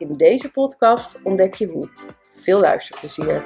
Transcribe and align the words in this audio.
In 0.00 0.12
deze 0.16 0.50
podcast 0.50 1.18
ontdek 1.22 1.54
je 1.54 1.66
hoe. 1.66 1.88
Veel 2.34 2.60
luisterplezier. 2.60 3.42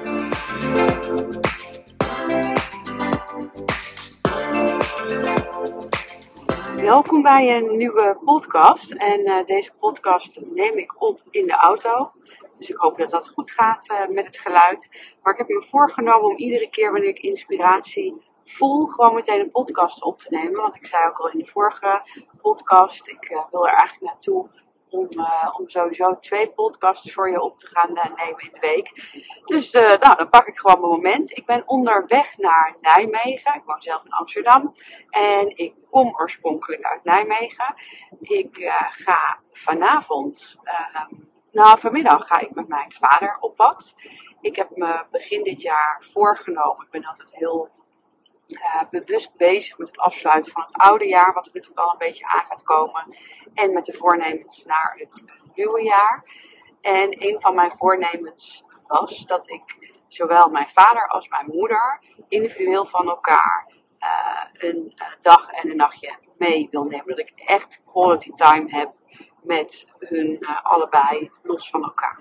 Welkom 6.75 7.21
bij 7.21 7.57
een 7.57 7.77
nieuwe 7.77 8.17
podcast. 8.25 8.91
En 8.91 9.19
uh, 9.19 9.45
deze 9.45 9.71
podcast 9.79 10.41
neem 10.53 10.77
ik 10.77 11.01
op 11.01 11.21
in 11.29 11.47
de 11.47 11.53
auto. 11.53 12.11
Dus 12.57 12.69
ik 12.69 12.75
hoop 12.75 12.97
dat 12.97 13.09
dat 13.09 13.27
goed 13.27 13.51
gaat 13.51 13.89
uh, 13.89 14.15
met 14.15 14.25
het 14.25 14.37
geluid. 14.37 15.13
Maar 15.23 15.33
ik 15.33 15.39
heb 15.39 15.47
me 15.47 15.61
voorgenomen 15.61 16.29
om 16.29 16.37
iedere 16.37 16.69
keer 16.69 16.91
wanneer 16.91 17.09
ik 17.09 17.19
inspiratie 17.19 18.21
voel, 18.45 18.85
gewoon 18.85 19.13
meteen 19.13 19.39
een 19.39 19.51
podcast 19.51 20.03
op 20.03 20.19
te 20.19 20.27
nemen. 20.29 20.61
Want 20.61 20.75
ik 20.75 20.85
zei 20.85 21.07
ook 21.07 21.19
al 21.19 21.29
in 21.29 21.39
de 21.39 21.45
vorige 21.45 22.01
podcast, 22.41 23.07
ik 23.07 23.29
uh, 23.29 23.41
wil 23.51 23.67
er 23.67 23.73
eigenlijk 23.73 24.11
naartoe 24.11 24.49
om, 24.97 25.07
uh, 25.11 25.49
om 25.59 25.69
sowieso 25.69 26.19
twee 26.19 26.51
podcasts 26.51 27.13
voor 27.13 27.31
je 27.31 27.41
op 27.41 27.59
te 27.59 27.67
gaan 27.67 27.89
uh, 27.89 28.03
nemen 28.03 28.43
in 28.43 28.49
de 28.53 28.59
week. 28.59 28.91
Dus 29.45 29.73
uh, 29.73 29.81
nou, 29.81 30.15
dan 30.17 30.29
pak 30.29 30.47
ik 30.47 30.57
gewoon 30.57 30.79
mijn 30.79 30.91
moment. 30.91 31.37
Ik 31.37 31.45
ben 31.45 31.63
onderweg 31.65 32.37
naar 32.37 32.75
Nijmegen. 32.81 33.55
Ik 33.55 33.61
woon 33.65 33.81
zelf 33.81 34.05
in 34.05 34.11
Amsterdam. 34.11 34.75
En 35.09 35.57
ik 35.57 35.73
kom 35.89 36.13
oorspronkelijk 36.17 36.83
uit 36.83 37.03
Nijmegen. 37.03 37.75
Ik 38.19 38.57
ga 38.89 39.39
vanavond, 39.51 40.57
ehm, 40.63 41.13
nou 41.51 41.79
vanmiddag 41.79 42.27
ga 42.27 42.39
ik 42.39 42.53
met 42.53 42.67
mijn 42.67 42.91
vader 42.91 43.37
op 43.39 43.55
pad. 43.55 43.95
Ik 44.41 44.55
heb 44.55 44.69
me 44.75 45.05
begin 45.11 45.43
dit 45.43 45.61
jaar 45.61 46.03
voorgenomen. 46.03 46.85
Ik 46.85 46.91
ben 46.91 47.05
altijd 47.05 47.35
heel 47.35 47.69
uh, 48.47 48.81
bewust 48.89 49.35
bezig 49.35 49.77
met 49.77 49.87
het 49.87 49.99
afsluiten 49.99 50.51
van 50.51 50.61
het 50.61 50.73
oude 50.73 51.07
jaar, 51.07 51.33
wat 51.33 51.45
er 51.45 51.51
natuurlijk 51.53 51.79
al 51.79 51.91
een 51.91 51.97
beetje 51.97 52.27
aan 52.27 52.45
gaat 52.45 52.63
komen. 52.63 53.17
En 53.53 53.73
met 53.73 53.85
de 53.85 53.93
voornemens 53.93 54.65
naar 54.65 54.95
het 54.97 55.23
nieuwe 55.55 55.83
jaar. 55.83 56.23
En 56.81 57.23
een 57.27 57.39
van 57.41 57.55
mijn 57.55 57.71
voornemens 57.71 58.63
was 58.87 59.25
dat 59.25 59.49
ik 59.49 59.93
zowel 60.07 60.49
mijn 60.49 60.69
vader 60.69 61.07
als 61.07 61.27
mijn 61.27 61.45
moeder 61.45 61.99
individueel 62.27 62.85
van 62.85 63.07
elkaar 63.07 63.71
uh, 63.99 64.69
een 64.69 64.93
uh, 64.95 65.07
dag 65.21 65.51
en 65.51 65.69
een 65.69 65.77
nachtje 65.77 66.17
mee 66.37 66.67
wil 66.71 66.83
nemen. 66.83 67.07
Dat 67.07 67.19
ik 67.19 67.31
echt 67.35 67.81
quality 67.85 68.31
time 68.31 68.69
heb 68.69 68.93
met 69.43 69.85
hun 69.99 70.45
allebei 70.45 71.31
los 71.43 71.69
van 71.69 71.83
elkaar. 71.83 72.19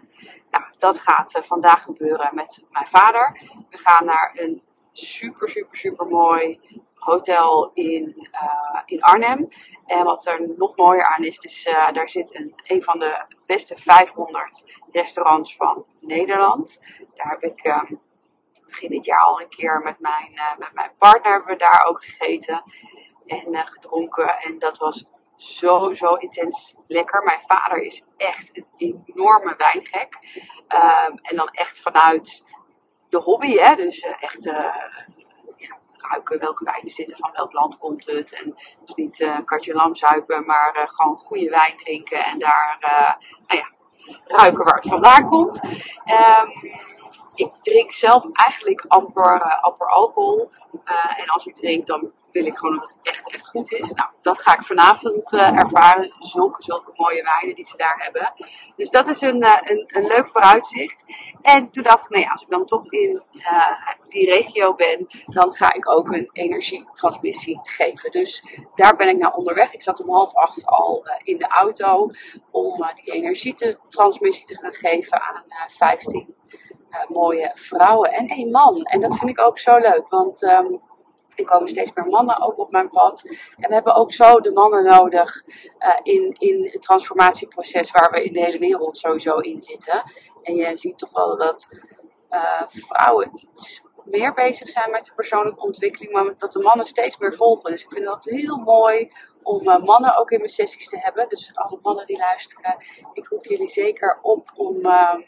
Nou, 0.51 0.65
dat 0.79 0.99
gaat 0.99 1.39
vandaag 1.43 1.83
gebeuren 1.83 2.35
met 2.35 2.65
mijn 2.71 2.87
vader. 2.87 3.41
We 3.71 3.79
gaan 3.79 4.05
naar 4.05 4.33
een 4.35 4.63
super, 4.95 5.49
super, 5.49 5.77
super 5.77 6.07
mooi 6.07 6.61
hotel 7.05 7.71
in, 7.75 8.29
uh, 8.33 8.81
in 8.85 9.03
Arnhem. 9.03 9.49
En 9.87 10.05
wat 10.05 10.27
er 10.27 10.53
nog 10.57 10.77
mooier 10.77 11.07
aan 11.07 11.25
is, 11.25 11.39
dus, 11.39 11.67
uh, 11.67 11.93
daar 11.93 12.09
zit 12.09 12.35
een, 12.35 12.55
een 12.67 12.83
van 12.83 12.99
de 12.99 13.25
beste 13.47 13.77
500 13.77 14.81
restaurants 14.93 15.57
van 15.57 15.85
Nederland. 16.01 16.81
Daar 17.15 17.31
heb 17.31 17.43
ik 17.43 17.65
um, 17.65 18.01
begin 18.67 18.89
dit 18.89 19.05
jaar 19.05 19.21
al 19.21 19.41
een 19.41 19.49
keer 19.49 19.81
met 19.83 20.01
mijn, 20.01 20.33
uh, 20.33 20.59
met 20.59 20.73
mijn 20.73 20.91
partner 20.99 21.45
we 21.45 21.57
daar 21.57 21.85
ook 21.89 22.05
gegeten 22.05 22.63
en 23.27 23.67
gedronken. 23.67 24.39
En 24.39 24.59
dat 24.59 24.79
was 24.79 25.05
zo, 25.37 25.93
zo 25.93 26.15
intens 26.15 26.77
lekker. 26.87 27.23
Mijn 27.23 27.41
vader 27.47 27.83
is 27.83 28.03
echt 28.17 28.57
een 28.57 29.03
enorme 29.07 29.55
wijngek. 29.57 30.19
Um, 30.69 31.19
en 31.23 31.37
dan 31.37 31.49
echt 31.49 31.81
vanuit 31.81 32.43
hobby, 33.19 33.57
hè? 33.57 33.75
dus 33.75 34.05
uh, 34.05 34.13
echt 34.21 34.45
ja, 34.45 35.77
ruiken 35.97 36.39
welke 36.39 36.65
wijnen 36.65 36.91
zitten, 36.91 37.17
van 37.17 37.31
welk 37.33 37.53
land 37.53 37.79
komt 37.79 38.07
het. 38.07 38.33
En 38.33 38.55
dus 38.85 38.95
niet 38.95 39.21
uh, 39.21 39.39
katje 39.45 39.75
lam 39.75 39.95
zuipen, 39.95 40.47
maar 40.47 40.89
gewoon 40.93 41.17
goede 41.17 41.51
wijn 41.51 41.77
drinken 41.77 42.25
en 42.25 42.39
daar 42.39 42.77
nou 43.47 43.61
ja, 43.61 43.69
ruiken 44.25 44.65
waar 44.65 44.75
het 44.75 44.89
vandaan 44.89 45.29
komt. 45.29 45.61
Um, 45.65 46.93
ik 47.35 47.51
drink 47.63 47.93
zelf 47.93 48.27
eigenlijk 48.33 48.85
amper, 48.89 49.43
amper 49.61 49.89
alcohol. 49.89 50.51
en 51.17 51.27
als 51.27 51.47
ik 51.47 51.55
drink, 51.55 51.87
dan 51.87 52.13
wil 52.35 52.47
ik 52.47 52.57
gewoon 52.59 52.79
dat 52.79 52.89
het 52.89 53.15
echt, 53.15 53.33
echt 53.33 53.49
goed 53.49 53.73
is. 53.73 53.93
Nou, 53.93 54.11
dat 54.23 54.41
ga 54.41 54.55
ik 54.55 54.63
vanavond 54.63 55.33
uh, 55.33 55.59
ervaren. 55.59 56.13
Zulke, 56.19 56.63
zulke 56.63 56.93
mooie 56.95 57.23
wijnen 57.23 57.55
die 57.55 57.65
ze 57.65 57.77
daar 57.77 57.97
hebben. 57.99 58.33
Dus 58.77 58.91
dat 58.91 59.09
is 59.09 59.21
een, 59.21 59.45
een, 59.45 59.85
een, 59.87 60.07
leuk 60.07 60.29
vooruitzicht. 60.29 61.05
En 61.43 61.71
toen 61.71 61.83
dacht 61.83 62.05
ik, 62.05 62.11
nou 62.11 62.23
ja, 62.23 62.31
als 62.31 62.43
ik 62.43 62.49
dan 62.49 62.67
toch 62.67 62.93
in 62.93 63.23
die 64.09 64.31
regio 64.31 64.75
ben, 64.75 65.07
dan 65.27 65.55
ga 65.55 65.73
ik 65.73 65.91
ook 65.91 66.09
een 66.09 66.29
energietransmissie 66.33 67.61
geven. 67.63 68.11
Dus 68.11 68.45
daar 68.75 68.97
ben 68.97 69.09
ik 69.09 69.17
naar 69.17 69.35
onderweg. 69.35 69.73
Ik 69.73 69.83
zat 69.83 70.03
om 70.03 70.11
half 70.11 70.35
acht 70.35 70.67
al 70.67 71.07
in 71.23 71.39
de 71.39 71.49
auto 71.49 72.11
om 72.51 72.87
die 72.95 73.15
energietransmissie 73.15 74.47
te 74.47 74.57
gaan 74.57 74.75
geven 74.75 75.23
aan 75.23 75.45
15 75.67 76.35
mooie 77.09 77.51
vrouwen 77.55 78.13
en 78.13 78.29
één 78.29 78.51
man. 78.51 78.83
En 78.83 79.01
dat 79.01 79.17
vind 79.17 79.31
ik 79.31 79.41
ook 79.41 79.59
zo 79.59 79.77
leuk, 79.77 80.09
want... 80.09 80.43
Um, 80.43 80.81
er 81.35 81.45
komen 81.45 81.69
steeds 81.69 81.91
meer 81.95 82.07
mannen 82.07 82.41
ook 82.41 82.59
op 82.59 82.71
mijn 82.71 82.91
pad. 82.91 83.23
En 83.57 83.69
we 83.69 83.75
hebben 83.75 83.95
ook 83.95 84.13
zo 84.13 84.41
de 84.41 84.53
mannen 84.53 84.85
nodig 84.85 85.43
uh, 85.79 85.95
in, 86.03 86.33
in 86.39 86.69
het 86.73 86.83
transformatieproces 86.83 87.91
waar 87.91 88.11
we 88.11 88.25
in 88.25 88.33
de 88.33 88.41
hele 88.41 88.59
wereld 88.59 88.97
sowieso 88.97 89.37
in 89.37 89.61
zitten. 89.61 90.03
En 90.43 90.55
je 90.55 90.77
ziet 90.77 90.99
toch 90.99 91.11
wel 91.13 91.37
dat 91.37 91.69
uh, 92.31 92.63
vrouwen 92.67 93.31
iets 93.35 93.83
meer 94.05 94.35
bezig 94.35 94.69
zijn 94.69 94.91
met 94.91 95.05
de 95.05 95.13
persoonlijke 95.15 95.65
ontwikkeling, 95.65 96.13
maar 96.13 96.35
dat 96.39 96.53
de 96.53 96.59
mannen 96.59 96.87
steeds 96.87 97.19
meer 97.19 97.35
volgen. 97.35 97.71
Dus 97.71 97.83
ik 97.83 97.93
vind 97.93 98.05
dat 98.05 98.25
heel 98.25 98.57
mooi 98.57 99.13
om 99.43 99.63
mannen 99.63 100.19
ook 100.19 100.31
in 100.31 100.39
mijn 100.39 100.51
sessies 100.51 100.89
te 100.89 100.99
hebben. 100.99 101.29
Dus 101.29 101.51
alle 101.55 101.79
mannen 101.83 102.07
die 102.07 102.19
luisteren, 102.19 102.77
ik 103.13 103.29
roep 103.29 103.45
jullie 103.45 103.69
zeker 103.69 104.19
op 104.23 104.51
om. 104.55 104.87
Um, 104.87 105.25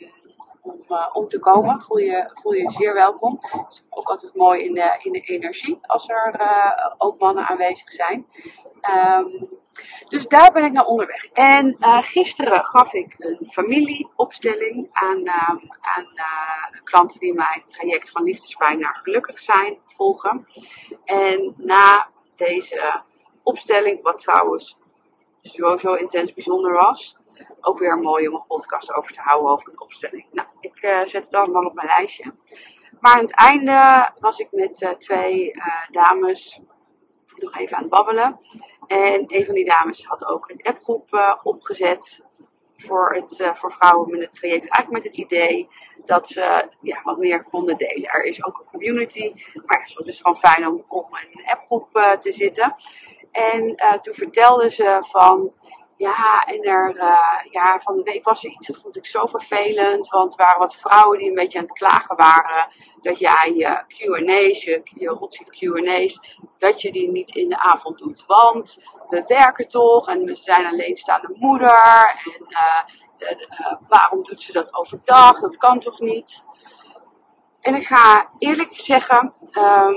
om, 0.66 0.84
uh, 0.88 1.06
om 1.12 1.28
te 1.28 1.38
komen. 1.38 1.82
Voel 1.82 1.98
je, 1.98 2.30
voel 2.32 2.52
je 2.52 2.70
zeer 2.70 2.94
welkom. 2.94 3.40
Is 3.68 3.82
ook 3.90 4.08
altijd 4.08 4.34
mooi 4.34 4.64
in 4.64 4.74
de, 4.74 4.98
in 5.02 5.12
de 5.12 5.20
energie 5.20 5.78
als 5.82 6.08
er 6.08 6.34
uh, 6.40 6.94
ook 6.98 7.18
mannen 7.18 7.46
aanwezig 7.46 7.90
zijn. 7.90 8.26
Um, 9.18 9.48
dus 10.08 10.26
daar 10.26 10.52
ben 10.52 10.64
ik 10.64 10.72
naar 10.72 10.86
onderweg. 10.86 11.24
En 11.24 11.76
uh, 11.80 12.02
gisteren 12.02 12.64
gaf 12.64 12.92
ik 12.92 13.14
een 13.18 13.48
familieopstelling 13.48 14.88
aan, 14.92 15.18
uh, 15.18 15.48
aan 15.80 16.06
klanten 16.84 17.20
die 17.20 17.34
mijn 17.34 17.62
traject 17.68 18.10
van 18.10 18.22
liefdespijn 18.22 18.78
naar 18.78 18.94
gelukkig 19.02 19.38
zijn 19.38 19.78
volgen. 19.86 20.46
En 21.04 21.54
na 21.56 22.08
deze 22.36 23.02
opstelling, 23.42 24.02
wat 24.02 24.18
trouwens 24.18 24.76
zo 25.76 25.94
intens 25.94 26.34
bijzonder 26.34 26.72
was, 26.72 27.16
ook 27.60 27.78
weer 27.78 27.98
mooi 27.98 28.28
om 28.28 28.34
een 28.34 28.46
podcast 28.46 28.94
over 28.94 29.12
te 29.12 29.20
houden 29.20 29.50
over 29.50 29.68
een 29.72 29.80
opstelling. 29.80 30.26
Nou, 30.32 30.48
ik 30.60 30.82
uh, 30.82 31.04
zet 31.04 31.24
het 31.24 31.34
allemaal 31.34 31.62
op 31.62 31.74
mijn 31.74 31.86
lijstje. 31.86 32.34
Maar 33.00 33.14
aan 33.14 33.22
het 33.22 33.34
einde 33.34 34.10
was 34.20 34.38
ik 34.38 34.48
met 34.50 34.82
uh, 34.82 34.90
twee 34.90 35.52
uh, 35.52 35.64
dames 35.90 36.60
nog 37.36 37.56
even 37.56 37.76
aan 37.76 37.82
het 37.82 37.90
babbelen. 37.90 38.40
En 38.86 39.24
een 39.26 39.44
van 39.44 39.54
die 39.54 39.64
dames 39.64 40.06
had 40.06 40.26
ook 40.26 40.50
een 40.50 40.62
appgroep 40.62 41.38
opgezet 41.42 42.24
voor, 42.76 43.14
het, 43.14 43.50
voor 43.52 43.72
vrouwen 43.72 44.10
met 44.10 44.20
het 44.20 44.32
traject. 44.32 44.68
Eigenlijk 44.68 45.04
met 45.04 45.12
het 45.12 45.22
idee 45.24 45.68
dat 46.04 46.28
ze 46.28 46.68
ja, 46.80 47.00
wat 47.02 47.18
meer 47.18 47.44
konden 47.44 47.76
delen. 47.76 48.10
Er 48.10 48.24
is 48.24 48.44
ook 48.44 48.58
een 48.58 48.70
community, 48.70 49.32
maar 49.64 49.84
ja, 49.86 49.94
het 49.98 50.06
is 50.06 50.20
gewoon 50.20 50.36
fijn 50.36 50.66
om, 50.66 50.84
om 50.88 51.06
in 51.06 51.40
een 51.40 51.50
appgroep 51.50 52.16
te 52.20 52.32
zitten. 52.32 52.74
En 53.30 53.76
toen 54.00 54.14
vertelde 54.14 54.70
ze 54.70 54.98
van 55.00 55.52
ja, 55.96 56.44
en 56.44 56.62
er, 56.62 56.96
uh, 56.96 57.50
ja, 57.50 57.78
van 57.78 57.96
de 57.96 58.02
week 58.02 58.24
was 58.24 58.44
er 58.44 58.50
iets, 58.50 58.66
dat 58.66 58.76
vond 58.76 58.96
ik 58.96 59.06
zo 59.06 59.26
vervelend. 59.26 60.08
Want 60.08 60.32
er 60.32 60.44
waren 60.44 60.58
wat 60.58 60.76
vrouwen 60.76 61.18
die 61.18 61.28
een 61.28 61.34
beetje 61.34 61.58
aan 61.58 61.64
het 61.64 61.78
klagen 61.78 62.16
waren. 62.16 62.68
Dat 63.00 63.18
jij 63.18 63.52
je 63.54 63.84
QA's, 63.86 64.64
je, 64.64 64.80
je 64.84 65.28
QA's, 65.50 66.20
dat 66.58 66.82
je 66.82 66.92
die 66.92 67.10
niet 67.10 67.30
in 67.30 67.48
de 67.48 67.58
avond 67.58 67.98
doet. 67.98 68.24
Want 68.26 68.78
we 69.08 69.22
werken 69.26 69.68
toch 69.68 70.08
en 70.08 70.24
we 70.24 70.34
zijn 70.34 70.66
alleenstaande 70.66 71.30
moeder. 71.34 72.16
En 72.24 72.46
uh, 72.48 72.82
uh, 73.18 73.72
waarom 73.88 74.22
doet 74.22 74.42
ze 74.42 74.52
dat 74.52 74.74
overdag? 74.74 75.40
Dat 75.40 75.56
kan 75.56 75.78
toch 75.78 76.00
niet? 76.00 76.44
En 77.60 77.74
ik 77.74 77.86
ga 77.86 78.30
eerlijk 78.38 78.80
zeggen, 78.80 79.34
um, 79.50 79.94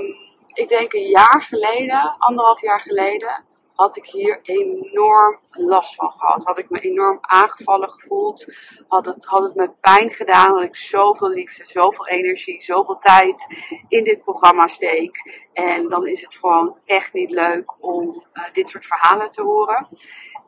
ik 0.52 0.68
denk 0.68 0.92
een 0.92 1.08
jaar 1.08 1.42
geleden, 1.42 2.14
anderhalf 2.18 2.60
jaar 2.60 2.80
geleden 2.80 3.48
had 3.80 3.96
ik 3.96 4.06
hier 4.06 4.38
enorm 4.42 5.38
last 5.48 5.94
van 5.94 6.10
gehad. 6.10 6.44
Had 6.44 6.58
ik 6.58 6.70
me 6.70 6.80
enorm 6.80 7.18
aangevallen 7.20 7.90
gevoeld. 7.90 8.46
Had 8.88 9.06
het, 9.06 9.24
had 9.24 9.42
het 9.42 9.54
me 9.54 9.70
pijn 9.80 10.12
gedaan. 10.12 10.52
Had 10.52 10.62
ik 10.62 10.76
zoveel 10.76 11.28
liefde, 11.28 11.64
zoveel 11.66 12.06
energie, 12.08 12.62
zoveel 12.62 12.98
tijd 12.98 13.46
in 13.88 14.04
dit 14.04 14.22
programma 14.22 14.66
steek. 14.66 15.46
En 15.52 15.88
dan 15.88 16.06
is 16.06 16.22
het 16.22 16.34
gewoon 16.34 16.76
echt 16.84 17.12
niet 17.12 17.30
leuk 17.30 17.84
om 17.84 18.06
uh, 18.08 18.44
dit 18.52 18.68
soort 18.68 18.86
verhalen 18.86 19.30
te 19.30 19.42
horen. 19.42 19.88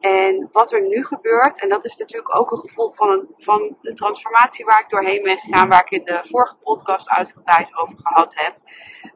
En 0.01 0.49
wat 0.53 0.73
er 0.73 0.87
nu 0.89 1.05
gebeurt, 1.05 1.61
en 1.61 1.69
dat 1.69 1.85
is 1.85 1.97
natuurlijk 1.97 2.37
ook 2.37 2.51
een 2.51 2.59
gevolg 2.59 2.97
van, 2.97 3.11
een, 3.11 3.29
van 3.39 3.77
de 3.81 3.93
transformatie 3.93 4.65
waar 4.65 4.81
ik 4.81 4.89
doorheen 4.89 5.23
ben 5.23 5.39
gegaan, 5.39 5.69
waar 5.69 5.83
ik 5.83 5.91
in 5.91 6.05
de 6.05 6.21
vorige 6.23 6.57
podcast 6.57 7.09
uitgebreid 7.09 7.77
over 7.77 7.99
gehad 7.99 8.35
heb, 8.37 8.57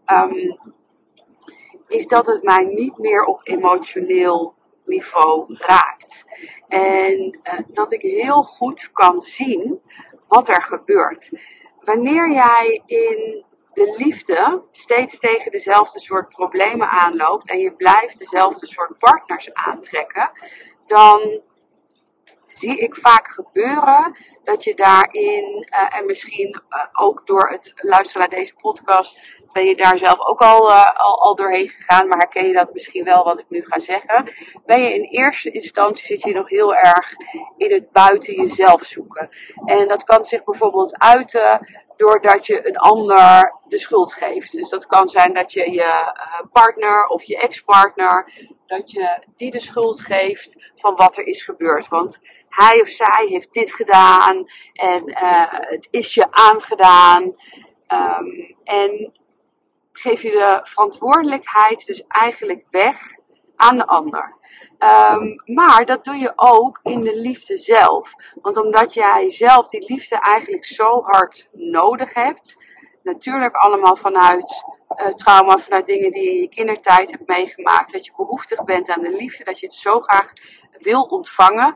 um, 0.06 0.74
is 1.88 2.06
dat 2.06 2.26
het 2.26 2.42
mij 2.42 2.64
niet 2.64 2.98
meer 2.98 3.24
op 3.24 3.40
emotioneel 3.42 4.54
niveau 4.84 5.54
raakt. 5.58 6.24
En 6.68 7.38
uh, 7.42 7.58
dat 7.68 7.92
ik 7.92 8.02
heel 8.02 8.42
goed 8.42 8.92
kan 8.92 9.20
zien 9.20 9.80
wat 10.26 10.48
er 10.48 10.62
gebeurt. 10.62 11.30
Wanneer 11.80 12.32
jij 12.32 12.82
in 12.86 13.44
de 13.72 13.94
liefde 13.98 14.62
steeds 14.70 15.18
tegen 15.18 15.50
dezelfde 15.50 16.00
soort 16.00 16.28
problemen 16.28 16.88
aanloopt 16.88 17.48
en 17.48 17.58
je 17.58 17.72
blijft 17.72 18.18
dezelfde 18.18 18.66
soort 18.66 18.98
partners 18.98 19.54
aantrekken, 19.54 20.30
dan 20.86 21.40
zie 22.58 22.76
ik 22.78 22.94
vaak 22.94 23.28
gebeuren 23.28 24.16
dat 24.42 24.64
je 24.64 24.74
daarin, 24.74 25.66
uh, 25.70 25.98
en 25.98 26.06
misschien 26.06 26.62
uh, 26.68 27.04
ook 27.04 27.26
door 27.26 27.48
het 27.48 27.72
luisteren 27.74 28.28
naar 28.28 28.38
deze 28.38 28.54
podcast, 28.54 29.40
ben 29.52 29.64
je 29.64 29.76
daar 29.76 29.98
zelf 29.98 30.20
ook 30.20 30.40
al, 30.40 30.68
uh, 30.68 30.90
al, 30.94 31.22
al, 31.22 31.34
doorheen 31.34 31.68
gegaan, 31.68 32.08
maar 32.08 32.18
herken 32.18 32.46
je 32.46 32.52
dat 32.52 32.72
misschien 32.72 33.04
wel 33.04 33.24
wat 33.24 33.38
ik 33.38 33.44
nu 33.48 33.64
ga 33.64 33.78
zeggen. 33.78 34.30
Ben 34.66 34.82
je 34.82 34.94
in 34.94 35.02
eerste 35.02 35.50
instantie 35.50 36.06
zit 36.06 36.22
je 36.22 36.34
nog 36.34 36.48
heel 36.48 36.74
erg 36.74 37.14
in 37.56 37.72
het 37.72 37.90
buiten 37.90 38.34
jezelf 38.34 38.82
zoeken. 38.82 39.28
En 39.64 39.88
dat 39.88 40.04
kan 40.04 40.24
zich 40.24 40.44
bijvoorbeeld 40.44 40.98
uiten 40.98 41.66
doordat 41.96 42.46
je 42.46 42.68
een 42.68 42.76
ander 42.76 43.54
de 43.68 43.78
schuld 43.78 44.12
geeft. 44.12 44.52
Dus 44.52 44.68
dat 44.68 44.86
kan 44.86 45.08
zijn 45.08 45.34
dat 45.34 45.52
je 45.52 45.70
je 45.70 46.12
partner 46.52 47.04
of 47.04 47.22
je 47.22 47.38
ex-partner 47.38 48.32
dat 48.66 48.90
je 48.90 49.22
die 49.36 49.50
de 49.50 49.60
schuld 49.60 50.00
geeft 50.00 50.72
van 50.74 50.94
wat 50.94 51.16
er 51.16 51.26
is 51.26 51.42
gebeurd. 51.42 51.88
Want 51.88 52.20
hij 52.48 52.80
of 52.80 52.88
zij 52.88 53.26
heeft 53.26 53.52
dit 53.52 53.72
gedaan 53.72 54.44
en 54.72 55.08
uh, 55.08 55.44
het 55.48 55.88
is 55.90 56.14
je 56.14 56.26
aangedaan. 56.30 57.22
Um, 57.92 58.56
en 58.64 59.12
geef 59.92 60.22
je 60.22 60.30
de 60.30 60.60
verantwoordelijkheid 60.62 61.86
dus 61.86 62.02
eigenlijk 62.08 62.64
weg 62.70 62.98
aan 63.56 63.76
de 63.76 63.86
ander. 63.86 64.36
Um, 64.78 65.54
maar 65.54 65.84
dat 65.84 66.04
doe 66.04 66.16
je 66.16 66.32
ook 66.36 66.80
in 66.82 67.00
de 67.00 67.20
liefde 67.20 67.58
zelf. 67.58 68.12
Want 68.42 68.56
omdat 68.56 68.94
jij 68.94 69.30
zelf 69.30 69.68
die 69.68 69.92
liefde 69.92 70.16
eigenlijk 70.16 70.64
zo 70.64 71.00
hard 71.02 71.48
nodig 71.52 72.14
hebt, 72.14 72.56
natuurlijk 73.02 73.54
allemaal 73.54 73.96
vanuit 73.96 74.64
uh, 74.88 75.06
trauma, 75.06 75.58
vanuit 75.58 75.86
dingen 75.86 76.10
die 76.10 76.22
je 76.22 76.34
in 76.34 76.40
je 76.40 76.48
kindertijd 76.48 77.10
hebt 77.10 77.26
meegemaakt. 77.28 77.92
Dat 77.92 78.06
je 78.06 78.12
behoeftig 78.16 78.64
bent 78.64 78.90
aan 78.90 79.02
de 79.02 79.16
liefde, 79.16 79.44
dat 79.44 79.60
je 79.60 79.66
het 79.66 79.74
zo 79.74 80.00
graag 80.00 80.32
wil 80.78 81.02
ontvangen, 81.02 81.74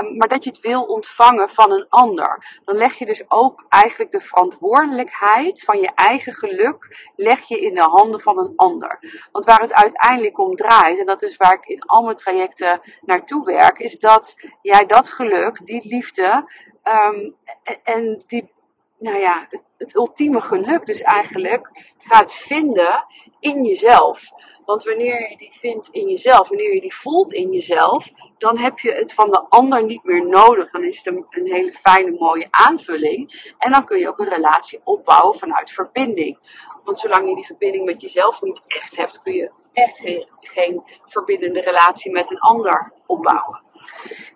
um, 0.00 0.16
maar 0.16 0.28
dat 0.28 0.44
je 0.44 0.50
het 0.50 0.60
wil 0.60 0.82
ontvangen 0.82 1.48
van 1.48 1.72
een 1.72 1.86
ander. 1.88 2.60
Dan 2.64 2.76
leg 2.76 2.94
je 2.94 3.06
dus 3.06 3.30
ook 3.30 3.66
eigenlijk 3.68 4.10
de 4.10 4.20
verantwoordelijkheid 4.20 5.62
van 5.62 5.80
je 5.80 5.90
eigen 5.94 6.34
geluk, 6.34 7.10
leg 7.16 7.48
je 7.48 7.60
in 7.60 7.74
de 7.74 7.80
handen 7.80 8.20
van 8.20 8.38
een 8.38 8.52
ander. 8.56 8.98
Want 9.32 9.44
waar 9.44 9.60
het 9.60 9.72
uiteindelijk 9.72 10.38
om 10.38 10.54
draait, 10.54 10.98
en 10.98 11.06
dat 11.06 11.22
is 11.22 11.36
waar 11.36 11.52
ik 11.52 11.66
in 11.66 11.82
al 11.82 12.02
mijn 12.02 12.16
trajecten 12.16 12.80
naartoe 13.00 13.44
werk, 13.44 13.78
is 13.78 13.98
dat 13.98 14.34
jij 14.62 14.86
dat 14.86 15.10
geluk, 15.10 15.66
die 15.66 15.88
liefde 15.88 16.50
um, 16.84 17.34
en 17.82 18.22
die 18.26 18.56
nou 18.98 19.18
ja, 19.18 19.46
het, 19.48 19.64
het, 19.76 19.94
ultieme 19.94 20.40
geluk 20.40 20.86
dus 20.86 21.00
eigenlijk 21.00 21.92
gaat 21.98 22.34
vinden 22.34 23.06
in 23.40 23.64
jezelf. 23.64 24.30
Want 24.64 24.84
wanneer 24.84 25.30
je 25.30 25.36
die 25.36 25.52
vindt 25.52 25.88
in 25.88 26.08
jezelf, 26.08 26.48
wanneer 26.48 26.74
je 26.74 26.80
die 26.80 26.94
voelt 26.94 27.32
in 27.32 27.52
jezelf, 27.52 28.10
dan 28.38 28.58
heb 28.58 28.78
je 28.78 28.92
het 28.92 29.14
van 29.14 29.30
de 29.30 29.40
ander 29.48 29.84
niet 29.84 30.04
meer 30.04 30.26
nodig. 30.26 30.70
Dan 30.70 30.82
is 30.82 30.96
het 30.96 31.06
een, 31.06 31.26
hele 31.30 31.72
fijne, 31.72 32.10
mooie 32.10 32.46
aanvulling. 32.50 33.52
En 33.58 33.72
dan 33.72 33.84
kun 33.84 33.98
je 33.98 34.08
ook 34.08 34.18
een 34.18 34.28
relatie 34.28 34.80
opbouwen 34.84 35.38
vanuit 35.38 35.70
verbinding. 35.70 36.38
Want 36.84 36.98
zolang 36.98 37.28
je 37.28 37.34
die 37.34 37.46
verbinding 37.46 37.84
met 37.84 38.00
jezelf 38.00 38.42
niet 38.42 38.62
echt 38.66 38.96
hebt, 38.96 39.22
kun 39.22 39.32
je 39.32 39.50
echt 39.72 39.98
geen, 39.98 40.28
geen 40.40 40.82
verbindende 41.06 41.60
relatie 41.60 42.12
met 42.12 42.30
een 42.30 42.38
ander 42.38 42.92
opbouwen. 43.06 43.62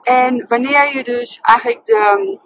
En 0.02 0.44
wanneer 0.48 0.96
je 0.96 1.04
dus 1.04 1.38
eigenlijk 1.42 1.86
de, 1.86 2.38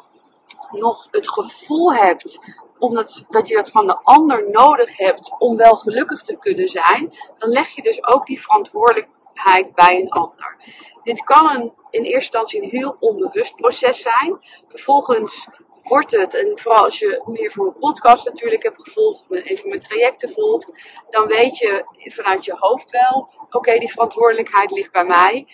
nog 0.71 1.09
het 1.11 1.31
gevoel 1.31 1.95
hebt 1.95 2.59
omdat 2.79 3.25
dat 3.29 3.49
je 3.49 3.55
dat 3.55 3.71
van 3.71 3.87
de 3.87 3.99
ander 4.03 4.51
nodig 4.51 4.97
hebt 4.97 5.35
om 5.39 5.57
wel 5.57 5.75
gelukkig 5.75 6.23
te 6.23 6.39
kunnen 6.39 6.69
zijn, 6.69 7.13
dan 7.39 7.49
leg 7.49 7.69
je 7.69 7.83
dus 7.83 8.07
ook 8.07 8.27
die 8.27 8.43
verantwoordelijkheid 8.43 9.75
bij 9.75 10.01
een 10.01 10.11
ander. 10.11 10.57
Dit 11.03 11.25
kan 11.25 11.51
een, 11.51 11.75
in 11.91 12.03
eerste 12.03 12.15
instantie 12.15 12.63
een 12.63 12.69
heel 12.69 12.97
onbewust 13.01 13.57
proces 13.57 14.03
zijn. 14.03 14.39
Vervolgens 14.67 15.49
wordt 15.83 16.11
het, 16.11 16.35
en 16.35 16.59
vooral 16.59 16.85
als 16.85 16.99
je 16.99 17.23
meer 17.27 17.51
voor 17.51 17.65
mijn 17.65 17.79
podcast 17.79 18.25
natuurlijk 18.25 18.63
hebt 18.63 18.83
gevolgd, 18.83 19.21
of 19.21 19.37
even 19.37 19.69
mijn 19.69 19.81
trajecten 19.81 20.31
volgt, 20.31 20.95
dan 21.11 21.27
weet 21.27 21.59
je 21.59 21.85
vanuit 21.95 22.45
je 22.45 22.55
hoofd 22.57 22.91
wel, 22.91 23.29
oké, 23.51 23.79
die 23.79 23.91
verantwoordelijkheid 23.91 24.71
ligt 24.71 24.93
bij 24.93 25.05
mij. 25.05 25.47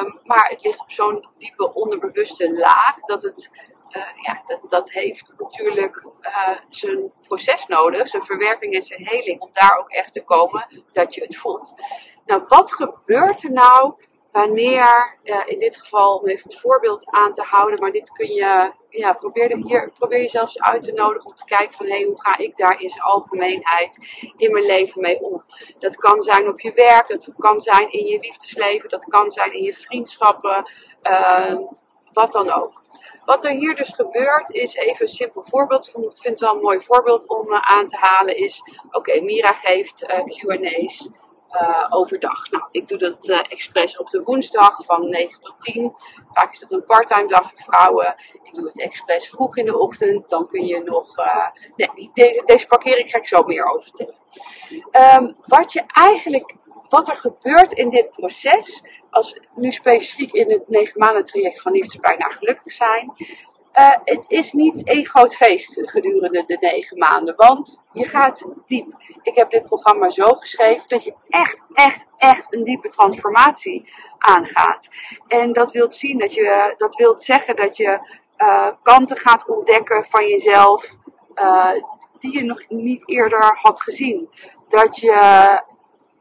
Um, 0.00 0.20
maar 0.22 0.48
het 0.48 0.64
ligt 0.64 0.80
op 0.80 0.90
zo'n 0.90 1.28
diepe 1.38 1.74
onderbewuste 1.74 2.52
laag 2.52 3.00
dat 3.00 3.22
het 3.22 3.50
uh, 3.96 4.02
ja, 4.22 4.42
dat, 4.46 4.70
dat 4.70 4.90
heeft 4.90 5.34
natuurlijk 5.38 6.04
uh, 6.20 6.58
zijn 6.68 7.12
proces 7.26 7.66
nodig, 7.66 8.08
zijn 8.08 8.22
verwerking 8.22 8.74
en 8.74 8.82
zijn 8.82 9.06
heling, 9.06 9.40
om 9.40 9.50
daar 9.52 9.78
ook 9.78 9.90
echt 9.90 10.12
te 10.12 10.22
komen 10.22 10.66
dat 10.92 11.14
je 11.14 11.20
het 11.22 11.36
voelt. 11.36 11.74
Nou, 12.26 12.44
wat 12.48 12.72
gebeurt 12.72 13.42
er 13.42 13.52
nou 13.52 13.94
wanneer, 14.30 15.18
uh, 15.24 15.42
in 15.46 15.58
dit 15.58 15.76
geval 15.76 16.16
om 16.16 16.28
even 16.28 16.50
het 16.50 16.60
voorbeeld 16.60 17.06
aan 17.06 17.32
te 17.32 17.42
houden, 17.42 17.80
maar 17.80 17.90
dit 17.90 18.12
kun 18.12 18.32
je, 18.32 18.72
ja, 18.88 19.12
probeer, 19.12 19.56
hier, 19.56 19.92
probeer 19.98 20.20
je 20.20 20.28
zelfs 20.28 20.60
uit 20.60 20.82
te 20.82 20.92
nodigen 20.92 21.30
om 21.30 21.36
te 21.36 21.44
kijken 21.44 21.74
van, 21.74 21.86
hé, 21.86 21.92
hey, 21.92 22.04
hoe 22.04 22.20
ga 22.20 22.38
ik 22.38 22.56
daar 22.56 22.80
in 22.80 22.88
zijn 22.88 23.02
algemeenheid 23.02 23.98
in 24.36 24.52
mijn 24.52 24.66
leven 24.66 25.00
mee 25.00 25.20
om? 25.20 25.42
Dat 25.78 25.96
kan 25.96 26.22
zijn 26.22 26.48
op 26.48 26.60
je 26.60 26.72
werk, 26.72 27.08
dat 27.08 27.32
kan 27.38 27.60
zijn 27.60 27.92
in 27.92 28.06
je 28.06 28.18
liefdesleven, 28.18 28.88
dat 28.88 29.04
kan 29.04 29.30
zijn 29.30 29.52
in 29.52 29.62
je 29.62 29.74
vriendschappen, 29.74 30.70
wat 32.12 32.32
dan 32.32 32.50
ook. 32.50 32.82
Wat 33.24 33.44
er 33.44 33.50
hier 33.50 33.74
dus 33.74 33.88
gebeurt 33.88 34.50
is 34.50 34.74
even 34.74 35.02
een 35.06 35.12
simpel 35.12 35.42
voorbeeld. 35.42 35.86
Ik 35.86 35.94
vind 35.94 36.22
het 36.22 36.40
wel 36.40 36.54
een 36.54 36.62
mooi 36.62 36.80
voorbeeld 36.80 37.28
om 37.28 37.52
uh, 37.52 37.60
aan 37.60 37.86
te 37.86 37.96
halen 37.96 38.36
is... 38.36 38.62
Oké, 38.90 39.20
Mira 39.20 39.52
geeft 39.52 40.02
uh, 40.02 40.24
Q&A's 40.24 41.10
uh, 41.52 41.86
overdag. 41.88 42.50
Nou, 42.50 42.64
ik 42.70 42.88
doe 42.88 42.98
dat 42.98 43.28
uh, 43.28 43.38
expres 43.48 43.98
op 43.98 44.10
de 44.10 44.22
woensdag 44.22 44.84
van 44.84 45.08
9 45.08 45.40
tot 45.40 45.54
10. 45.58 45.94
Vaak 46.30 46.52
is 46.52 46.60
dat 46.60 46.72
een 46.72 46.84
parttime 46.84 47.28
dag 47.28 47.48
voor 47.48 47.74
vrouwen. 47.74 48.14
Ik 48.42 48.54
doe 48.54 48.66
het 48.66 48.80
expres 48.80 49.28
vroeg 49.28 49.56
in 49.56 49.64
de 49.64 49.78
ochtend. 49.78 50.30
Dan 50.30 50.46
kun 50.46 50.66
je 50.66 50.82
nog. 50.82 51.14
Nee, 51.76 52.10
deze, 52.14 52.42
deze 52.44 52.66
parkering 52.66 53.10
ga 53.10 53.18
ik 53.18 53.28
zo 53.28 53.42
meer 53.42 53.64
over. 53.64 53.90
Um, 55.16 55.36
wat 55.46 55.72
je 55.72 55.82
eigenlijk 55.86 56.56
wat 56.90 57.08
er 57.08 57.16
gebeurt 57.16 57.72
in 57.72 57.90
dit 57.90 58.10
proces, 58.10 58.82
als 59.10 59.40
nu 59.54 59.72
specifiek 59.72 60.32
in 60.32 60.50
het 60.50 60.68
negen 60.68 60.98
maanden 60.98 61.24
traject 61.24 61.62
van 61.62 61.72
liefdespijn 61.72 62.18
naar 62.18 62.32
gelukkig 62.32 62.72
zijn. 62.72 63.12
Uh, 63.78 63.96
het 64.04 64.24
is 64.28 64.52
niet 64.52 64.84
één 64.84 65.06
groot 65.06 65.36
feest 65.36 65.80
gedurende 65.82 66.44
de 66.46 66.56
negen 66.60 66.98
maanden, 66.98 67.36
want 67.36 67.82
je 67.92 68.04
gaat 68.04 68.46
diep. 68.66 68.94
Ik 69.22 69.34
heb 69.34 69.50
dit 69.50 69.66
programma 69.66 70.10
zo 70.10 70.32
geschreven 70.32 70.86
dat 70.86 71.04
je 71.04 71.14
echt, 71.28 71.62
echt, 71.72 72.06
echt 72.16 72.54
een 72.54 72.64
diepe 72.64 72.88
transformatie 72.88 73.92
aangaat. 74.18 74.88
En 75.28 75.52
dat 75.52 75.70
wil 75.70 75.92
zien 75.92 76.18
dat 76.18 76.34
je, 76.34 76.74
dat 76.76 76.94
wil 76.94 77.18
zeggen 77.18 77.56
dat 77.56 77.76
je 77.76 78.18
uh, 78.38 78.68
kanten 78.82 79.16
gaat 79.16 79.48
ontdekken 79.48 80.04
van 80.04 80.26
jezelf 80.26 80.96
uh, 81.34 81.72
die 82.20 82.32
je 82.32 82.44
nog 82.44 82.62
niet 82.68 83.08
eerder 83.08 83.58
had 83.62 83.82
gezien. 83.82 84.28
Dat 84.68 85.00
je 85.00 85.62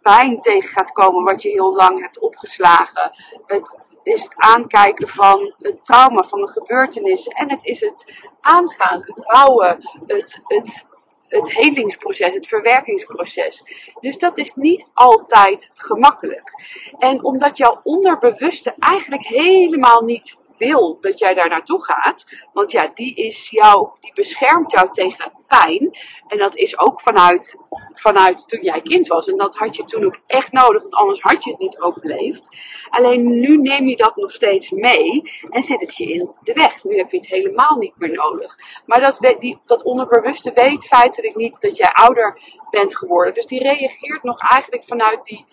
pijn 0.02 0.42
tegen 0.42 0.70
gaat 0.70 0.92
komen 0.92 1.24
wat 1.24 1.42
je 1.42 1.50
heel 1.50 1.76
lang 1.76 2.02
hebt 2.02 2.20
opgeslagen. 2.20 3.12
Het 3.46 3.78
is 4.04 4.24
het 4.24 4.36
aankijken 4.36 5.08
van 5.08 5.54
het 5.58 5.86
trauma, 5.86 6.24
van 6.24 6.42
de 6.42 6.48
gebeurtenissen. 6.48 7.32
En 7.32 7.50
het 7.50 7.66
is 7.66 7.82
het 7.82 8.30
aangaan, 8.42 9.02
het 9.06 9.18
rouwen, 9.18 9.78
het, 10.08 10.40
het, 10.44 10.86
het 11.28 11.52
helingsproces, 11.52 12.34
het 12.34 12.48
verwerkingsproces. 12.48 13.64
Dus 14.00 14.18
dat 14.18 14.38
is 14.38 14.54
niet 14.54 14.86
altijd 14.94 15.70
gemakkelijk. 15.74 16.52
En 16.98 17.24
omdat 17.24 17.58
jouw 17.58 17.80
onderbewuste 17.84 18.76
eigenlijk 18.80 19.24
helemaal 19.24 20.02
niet 20.02 20.40
wil 20.58 20.98
dat 21.02 21.20
jij 21.20 21.34
daar 21.34 21.50
naartoe 21.50 21.84
gaat, 21.84 22.48
want 22.54 22.72
ja, 22.72 22.92
die 22.94 23.16
is 23.16 23.50
jou, 23.50 23.90
die 24.00 24.14
beschermt 24.14 24.72
jou 24.72 24.92
tegen 24.92 25.32
pijn. 25.58 25.98
En 26.28 26.38
dat 26.38 26.56
is 26.56 26.80
ook 26.80 27.02
vanuit, 27.02 27.58
vanuit 27.92 28.48
toen 28.48 28.62
jij 28.62 28.82
kind 28.82 29.08
was. 29.08 29.28
En 29.28 29.38
dat 29.38 29.56
had 29.56 29.76
je 29.76 29.84
toen 29.84 30.06
ook 30.06 30.20
echt 30.28 30.52
nodig, 30.52 30.82
want 30.82 30.96
anders 30.96 31.22
had 31.22 31.44
je 31.44 31.50
het 31.50 31.60
niet 31.60 31.80
overleefd. 31.80 32.58
Alleen 32.90 33.40
nu 33.40 33.58
neem 33.58 33.88
je 33.88 33.96
dat 33.96 34.16
nog 34.16 34.32
steeds 34.32 34.70
mee 34.70 35.22
en 35.50 35.64
zit 35.64 35.82
het 35.82 35.98
je 35.98 36.06
in 36.06 36.30
de 36.42 36.54
weg. 36.54 36.84
Nu 36.84 36.98
heb 36.98 37.12
je 37.12 37.18
het 37.18 37.28
helemaal 37.28 37.76
niet 37.78 37.94
meer 37.98 38.12
nodig. 38.12 38.56
Maar 38.86 39.02
dat, 39.02 39.36
die, 39.40 39.60
dat 39.66 39.84
onderbewuste 39.84 40.52
weet 40.56 40.86
feitelijk 40.86 41.36
niet 41.36 41.62
dat 41.62 41.78
jij 41.78 41.92
ouder 41.92 42.42
bent 42.70 42.98
geworden. 42.98 43.34
Dus 43.34 43.46
die 43.46 43.64
reageert 43.64 44.24
nog 44.24 44.40
eigenlijk 44.40 44.84
vanuit, 44.84 45.24
die, 45.24 45.46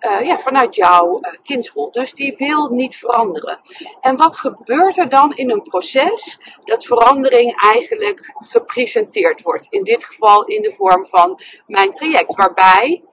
uh, 0.00 0.26
ja, 0.26 0.38
vanuit 0.38 0.74
jouw 0.74 1.18
uh, 1.20 1.32
kindschool. 1.42 1.90
Dus 1.90 2.12
die 2.12 2.34
wil 2.36 2.68
niet 2.68 2.96
veranderen. 2.96 3.60
En 4.00 4.16
wat 4.16 4.36
gebeurt 4.36 4.98
er 4.98 5.08
dan 5.08 5.36
in 5.36 5.50
een 5.50 5.62
proces 5.62 6.38
dat 6.64 6.84
verandering 6.84 7.60
eigenlijk 7.60 8.32
gepresenteerd 8.34 9.42
In 9.70 9.84
dit 9.84 10.04
geval 10.04 10.44
in 10.44 10.62
de 10.62 10.70
vorm 10.70 11.06
van 11.06 11.40
mijn 11.66 11.92
traject, 11.92 12.34
waarbij 12.34 13.04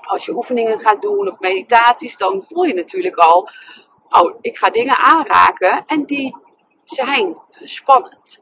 als 0.00 0.24
je 0.24 0.36
oefeningen 0.36 0.78
gaat 0.78 1.02
doen 1.02 1.28
of 1.28 1.38
meditaties, 1.38 2.16
dan 2.16 2.42
voel 2.42 2.62
je 2.62 2.74
natuurlijk 2.74 3.16
al, 3.16 3.48
oh, 4.08 4.34
ik 4.40 4.56
ga 4.56 4.70
dingen 4.70 4.96
aanraken 4.96 5.84
en 5.86 6.04
die 6.04 6.36
zijn 6.84 7.36
spannend. 7.62 8.38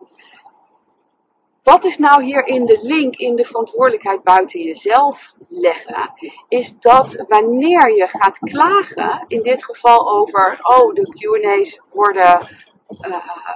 Wat 1.62 1.84
is 1.84 1.98
nou 1.98 2.22
hier 2.22 2.46
in 2.46 2.66
de 2.66 2.78
link 2.82 3.16
in 3.16 3.36
de 3.36 3.44
verantwoordelijkheid 3.44 4.22
buiten 4.22 4.60
jezelf 4.60 5.34
leggen? 5.48 6.12
Is 6.48 6.78
dat 6.78 7.24
wanneer 7.28 7.96
je 7.96 8.06
gaat 8.08 8.38
klagen, 8.38 9.24
in 9.28 9.42
dit 9.42 9.64
geval 9.64 10.10
over, 10.10 10.58
oh, 10.62 10.94
de 10.94 11.02
QA's 11.02 11.80
worden 11.90 12.48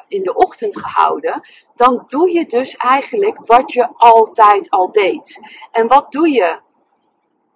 in 0.09 0.23
de 0.23 0.35
ochtend 0.35 0.79
gehouden, 0.79 1.41
dan 1.77 2.05
doe 2.09 2.33
je 2.33 2.47
dus 2.47 2.77
eigenlijk 2.77 3.47
wat 3.47 3.73
je 3.73 3.89
altijd 3.97 4.71
al 4.71 4.93
deed. 4.93 5.41
En 5.73 5.87
wat 5.87 6.13
doe 6.13 6.29
je 6.29 6.61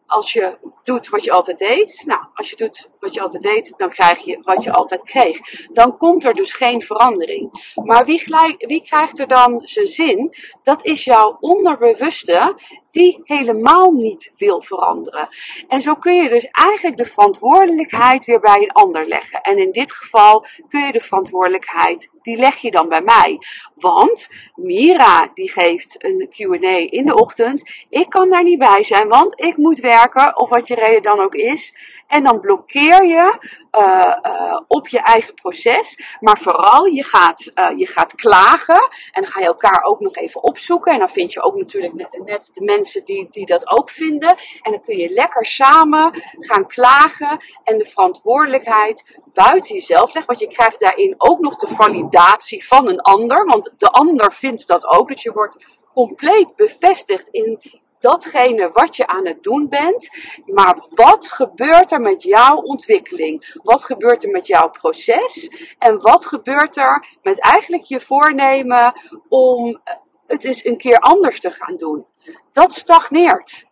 als 0.06 0.32
je 0.32 0.58
doet 0.84 1.08
wat 1.08 1.25
je 1.25 1.30
altijd 1.30 1.58
deed, 1.58 2.02
nou, 2.06 2.20
als 2.34 2.50
je 2.50 2.56
doet 2.56 2.88
wat 3.00 3.14
je 3.14 3.20
altijd 3.20 3.42
deed, 3.42 3.75
dan 3.76 3.90
krijg 3.90 4.18
je 4.18 4.40
wat 4.42 4.62
je 4.62 4.73
altijd 4.73 5.02
kreeg. 5.02 5.66
Dan 5.73 5.96
komt 5.96 6.25
er 6.25 6.32
dus 6.32 6.52
geen 6.52 6.82
verandering. 6.82 7.73
Maar 7.84 8.04
wie, 8.04 8.25
wie 8.58 8.82
krijgt 8.82 9.18
er 9.18 9.28
dan 9.28 9.61
zijn 9.64 9.87
zin? 9.87 10.34
Dat 10.62 10.84
is 10.84 11.04
jouw 11.04 11.37
onderbewuste 11.40 12.56
die 12.90 13.20
helemaal 13.23 13.90
niet 13.90 14.32
wil 14.37 14.62
veranderen. 14.62 15.28
En 15.68 15.82
zo 15.82 15.94
kun 15.94 16.14
je 16.14 16.28
dus 16.28 16.49
eigenlijk 16.50 16.96
de 16.96 17.04
verantwoordelijkheid 17.04 18.25
weer 18.25 18.40
bij 18.40 18.56
een 18.56 18.73
ander 18.73 19.08
leggen. 19.08 19.40
En 19.40 19.58
in 19.58 19.73
dit 19.73 19.92
geval 19.92 20.46
kun 20.68 20.87
je 20.87 20.92
de 20.92 21.00
verantwoordelijkheid, 21.00 22.11
die 22.23 22.37
leg 22.37 22.56
je 22.56 22.70
dan 22.70 22.88
bij 22.88 23.02
mij. 23.02 23.38
Want 23.75 24.28
Mira 24.54 25.30
die 25.34 25.50
geeft 25.50 26.04
een 26.04 26.28
Q&A 26.30 26.76
in 26.76 27.06
de 27.06 27.14
ochtend. 27.14 27.87
Ik 27.88 28.08
kan 28.08 28.30
daar 28.30 28.42
niet 28.42 28.58
bij 28.58 28.82
zijn, 28.82 29.08
want 29.08 29.40
ik 29.40 29.56
moet 29.56 29.78
werken 29.78 29.93
of 30.34 30.48
wat 30.48 30.68
je 30.68 30.74
reden 30.74 31.02
dan 31.02 31.20
ook 31.20 31.34
is. 31.34 31.74
En 32.06 32.24
dan 32.24 32.40
blokkeer 32.40 33.04
je 33.04 33.38
uh, 33.78 34.16
uh, 34.22 34.60
op 34.66 34.88
je 34.88 34.98
eigen 34.98 35.34
proces. 35.34 36.16
Maar 36.20 36.38
vooral, 36.38 36.84
je 36.84 37.04
gaat, 37.04 37.50
uh, 37.54 37.78
je 37.78 37.86
gaat 37.86 38.14
klagen. 38.14 38.88
En 39.12 39.22
dan 39.22 39.30
ga 39.30 39.40
je 39.40 39.46
elkaar 39.46 39.82
ook 39.82 40.00
nog 40.00 40.16
even 40.16 40.42
opzoeken. 40.42 40.92
En 40.92 40.98
dan 40.98 41.08
vind 41.08 41.32
je 41.32 41.42
ook 41.42 41.54
natuurlijk 41.56 42.08
net 42.24 42.50
de 42.52 42.64
mensen 42.64 43.04
die, 43.04 43.28
die 43.30 43.46
dat 43.46 43.70
ook 43.70 43.90
vinden. 43.90 44.36
En 44.62 44.72
dan 44.72 44.80
kun 44.80 44.96
je 44.96 45.12
lekker 45.12 45.46
samen 45.46 46.22
gaan 46.40 46.66
klagen. 46.66 47.38
En 47.64 47.78
de 47.78 47.84
verantwoordelijkheid 47.84 49.18
buiten 49.32 49.74
jezelf 49.74 50.14
leggen. 50.14 50.26
Want 50.26 50.40
je 50.40 50.56
krijgt 50.56 50.80
daarin 50.80 51.14
ook 51.18 51.38
nog 51.38 51.56
de 51.56 51.74
validatie 51.74 52.66
van 52.66 52.88
een 52.88 53.00
ander. 53.00 53.44
Want 53.44 53.74
de 53.78 53.90
ander 53.90 54.32
vindt 54.32 54.66
dat 54.66 54.86
ook. 54.86 55.08
Dat 55.08 55.22
je 55.22 55.32
wordt 55.32 55.66
compleet 55.94 56.56
bevestigd 56.56 57.28
in 57.28 57.60
datgene 58.04 58.68
wat 58.73 58.96
je 58.96 59.06
aan 59.06 59.26
het 59.26 59.42
doen 59.42 59.68
bent. 59.68 60.08
Maar 60.46 60.76
wat 60.90 61.28
gebeurt 61.28 61.92
er 61.92 62.00
met 62.00 62.23
jouw 62.23 62.56
ontwikkeling? 62.56 63.58
Wat 63.62 63.84
gebeurt 63.84 64.25
er 64.25 64.30
met 64.30 64.46
jouw 64.46 64.68
proces? 64.68 65.50
En 65.78 66.00
wat 66.00 66.26
gebeurt 66.26 66.76
er 66.76 67.06
met 67.23 67.38
eigenlijk 67.40 67.82
je 67.82 68.00
voornemen 68.00 68.92
om 69.28 69.80
het 70.26 70.44
eens 70.44 70.64
een 70.64 70.76
keer 70.76 70.99
anders 70.99 71.40
te 71.40 71.50
gaan 71.50 71.76
doen? 71.76 72.06
Dat 72.52 72.73
stagneert. 72.73 73.64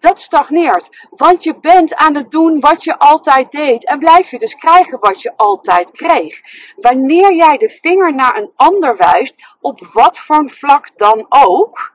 Dat 0.00 0.20
stagneert. 0.20 1.06
Want 1.10 1.44
je 1.44 1.58
bent 1.60 1.94
aan 1.94 2.14
het 2.14 2.30
doen 2.30 2.60
wat 2.60 2.84
je 2.84 2.98
altijd 2.98 3.50
deed. 3.50 3.86
En 3.86 3.98
blijf 3.98 4.30
je 4.30 4.38
dus 4.38 4.54
krijgen 4.54 4.98
wat 5.00 5.22
je 5.22 5.32
altijd 5.36 5.90
kreeg. 5.90 6.40
Wanneer 6.76 7.34
jij 7.34 7.56
de 7.56 7.68
vinger 7.68 8.14
naar 8.14 8.36
een 8.36 8.52
ander 8.56 8.96
wijst, 8.96 9.34
op 9.60 9.80
wat 9.92 10.18
voor 10.18 10.50
vlak 10.50 10.96
dan 10.96 11.26
ook, 11.28 11.92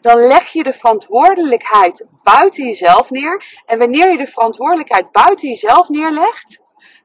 dan 0.00 0.26
leg 0.26 0.48
je 0.48 0.62
de 0.62 0.72
verantwoordelijkheid 0.72 2.06
buiten 2.22 2.64
jezelf 2.64 3.10
neer. 3.10 3.62
En 3.66 3.78
wanneer 3.78 4.10
je 4.10 4.16
de 4.16 4.26
verantwoordelijkheid 4.26 5.10
buiten 5.12 5.48
jezelf 5.48 5.88
neerlegt, 5.88 6.62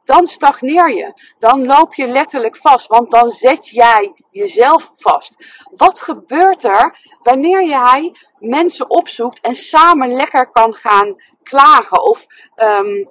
dan 0.07 0.25
stagneer 0.25 0.95
je. 0.95 1.13
Dan 1.39 1.65
loop 1.65 1.93
je 1.93 2.07
letterlijk 2.07 2.57
vast, 2.57 2.87
want 2.87 3.11
dan 3.11 3.29
zet 3.29 3.67
jij 3.67 4.13
jezelf 4.31 4.89
vast. 4.93 5.63
Wat 5.75 6.01
gebeurt 6.01 6.63
er 6.63 6.99
wanneer 7.21 7.65
jij 7.65 8.15
mensen 8.39 8.89
opzoekt 8.89 9.41
en 9.41 9.55
samen 9.55 10.13
lekker 10.13 10.51
kan 10.51 10.73
gaan 10.73 11.15
klagen 11.43 12.01
of 12.01 12.25
um, 12.55 13.09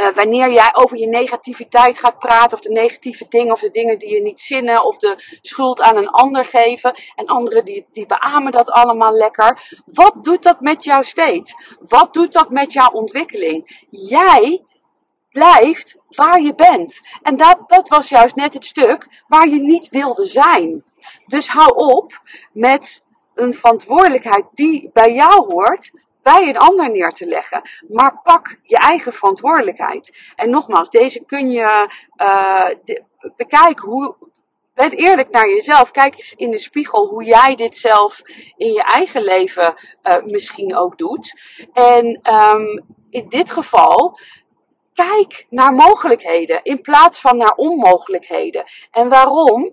uh, 0.00 0.08
wanneer 0.08 0.52
jij 0.52 0.70
over 0.72 0.96
je 0.96 1.06
negativiteit 1.06 1.98
gaat 1.98 2.18
praten, 2.18 2.56
of 2.56 2.62
de 2.62 2.70
negatieve 2.70 3.26
dingen, 3.28 3.52
of 3.52 3.60
de 3.60 3.70
dingen 3.70 3.98
die 3.98 4.14
je 4.14 4.22
niet 4.22 4.40
zinnen, 4.40 4.84
of 4.84 4.96
de 4.96 5.38
schuld 5.42 5.80
aan 5.80 5.96
een 5.96 6.08
ander 6.08 6.44
geven, 6.44 6.94
en 7.14 7.26
anderen 7.26 7.64
die, 7.64 7.86
die 7.92 8.06
beamen 8.06 8.52
dat 8.52 8.70
allemaal 8.70 9.12
lekker. 9.12 9.80
Wat 9.84 10.14
doet 10.24 10.42
dat 10.42 10.60
met 10.60 10.84
jou 10.84 11.04
steeds? 11.04 11.54
Wat 11.78 12.14
doet 12.14 12.32
dat 12.32 12.50
met 12.50 12.72
jouw 12.72 12.90
ontwikkeling? 12.90 13.86
Jij 13.90 14.64
blijft 15.30 15.96
waar 16.08 16.40
je 16.40 16.54
bent. 16.54 17.00
En 17.22 17.36
dat, 17.36 17.58
dat 17.66 17.88
was 17.88 18.08
juist 18.08 18.34
net 18.34 18.54
het 18.54 18.64
stuk 18.64 19.24
waar 19.28 19.48
je 19.48 19.60
niet 19.60 19.88
wilde 19.88 20.26
zijn. 20.26 20.84
Dus 21.26 21.48
hou 21.48 21.74
op 21.74 22.20
met 22.52 23.02
een 23.34 23.54
verantwoordelijkheid 23.54 24.44
die 24.54 24.90
bij 24.92 25.14
jou 25.14 25.52
hoort, 25.52 25.90
bij 26.22 26.48
een 26.48 26.58
ander 26.58 26.90
neer 26.90 27.10
te 27.10 27.26
leggen. 27.26 27.62
Maar 27.88 28.20
pak 28.22 28.56
je 28.62 28.76
eigen 28.76 29.12
verantwoordelijkheid. 29.12 30.32
En 30.36 30.50
nogmaals, 30.50 30.90
deze 30.90 31.24
kun 31.24 31.50
je 31.50 31.90
uh, 32.16 32.68
bekijken 33.36 33.88
hoe. 33.88 34.16
Ben 34.74 34.90
eerlijk 34.90 35.30
naar 35.30 35.48
jezelf. 35.48 35.90
Kijk 35.90 36.16
eens 36.16 36.34
in 36.34 36.50
de 36.50 36.58
spiegel 36.58 37.06
hoe 37.06 37.24
jij 37.24 37.54
dit 37.54 37.76
zelf 37.76 38.22
in 38.56 38.72
je 38.72 38.82
eigen 38.82 39.22
leven 39.22 39.74
uh, 40.02 40.16
misschien 40.24 40.76
ook 40.76 40.98
doet. 40.98 41.40
En 41.72 42.20
um, 42.34 42.84
in 43.10 43.28
dit 43.28 43.50
geval 43.50 44.18
kijk 44.94 45.46
naar 45.50 45.72
mogelijkheden 45.72 46.62
in 46.62 46.80
plaats 46.80 47.20
van 47.20 47.36
naar 47.36 47.54
onmogelijkheden. 47.54 48.64
En 48.90 49.08
waarom? 49.08 49.70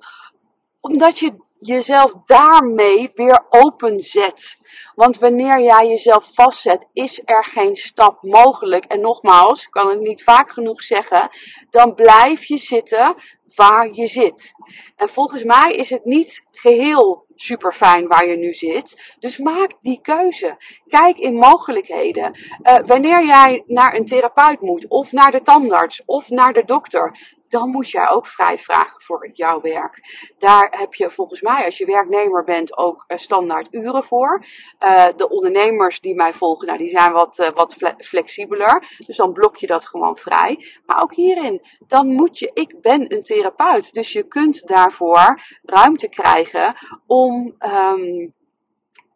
Omdat 0.79 1.19
je 1.19 1.45
jezelf 1.59 2.13
daarmee 2.25 3.11
weer 3.13 3.45
openzet. 3.49 4.57
Want 4.95 5.17
wanneer 5.17 5.61
jij 5.61 5.87
jezelf 5.87 6.33
vastzet, 6.33 6.87
is 6.93 7.21
er 7.25 7.45
geen 7.45 7.75
stap 7.75 8.23
mogelijk. 8.23 8.85
En 8.85 9.01
nogmaals, 9.01 9.63
ik 9.63 9.71
kan 9.71 9.89
het 9.89 9.99
niet 9.99 10.23
vaak 10.23 10.51
genoeg 10.51 10.81
zeggen, 10.81 11.29
dan 11.69 11.93
blijf 11.93 12.43
je 12.43 12.57
zitten 12.57 13.15
waar 13.55 13.89
je 13.91 14.07
zit. 14.07 14.53
En 14.95 15.09
volgens 15.09 15.43
mij 15.43 15.71
is 15.71 15.89
het 15.89 16.05
niet 16.05 16.45
geheel 16.51 17.25
super 17.35 17.73
fijn 17.73 18.07
waar 18.07 18.27
je 18.27 18.35
nu 18.35 18.53
zit. 18.53 19.15
Dus 19.19 19.37
maak 19.37 19.71
die 19.81 20.01
keuze. 20.01 20.57
Kijk 20.87 21.17
in 21.17 21.35
mogelijkheden. 21.35 22.37
Uh, 22.63 22.77
wanneer 22.85 23.25
jij 23.25 23.63
naar 23.67 23.95
een 23.95 24.05
therapeut 24.05 24.61
moet, 24.61 24.87
of 24.87 25.11
naar 25.11 25.31
de 25.31 25.41
tandarts, 25.41 26.05
of 26.05 26.29
naar 26.29 26.53
de 26.53 26.65
dokter, 26.65 27.35
dan 27.49 27.69
moet 27.69 27.89
jij 27.89 28.09
ook 28.09 28.27
vrij 28.27 28.57
vragen 28.57 29.01
voor 29.01 29.29
jouw 29.31 29.61
werk. 29.61 30.25
Daar 30.39 30.73
heb 30.77 30.93
je 30.93 31.09
volgens 31.09 31.41
mij, 31.41 31.65
als 31.65 31.77
je 31.77 31.85
werknemer 31.85 32.43
bent, 32.43 32.77
ook 32.77 33.03
eh, 33.07 33.17
standaard 33.17 33.67
uren 33.71 34.03
voor. 34.03 34.45
Uh, 34.79 35.05
de 35.15 35.29
ondernemers 35.29 35.99
die 35.99 36.15
mij 36.15 36.33
volgen, 36.33 36.67
nou, 36.67 36.77
die 36.79 36.89
zijn 36.89 37.11
wat, 37.11 37.39
uh, 37.39 37.49
wat 37.49 37.75
flexibeler. 37.97 38.95
Dus 39.05 39.17
dan 39.17 39.33
blok 39.33 39.55
je 39.55 39.67
dat 39.67 39.85
gewoon 39.85 40.17
vrij. 40.17 40.65
Maar 40.85 41.01
ook 41.01 41.13
hierin, 41.13 41.61
dan 41.87 42.07
moet 42.07 42.39
je, 42.39 42.51
ik 42.53 42.81
ben 42.81 43.13
een 43.13 43.23
therapeut. 43.23 43.93
Dus 43.93 44.11
je 44.11 44.23
kunt 44.23 44.67
daarvoor 44.67 45.41
ruimte 45.63 46.09
krijgen 46.09 46.75
om. 47.05 47.55
Um, 47.59 48.35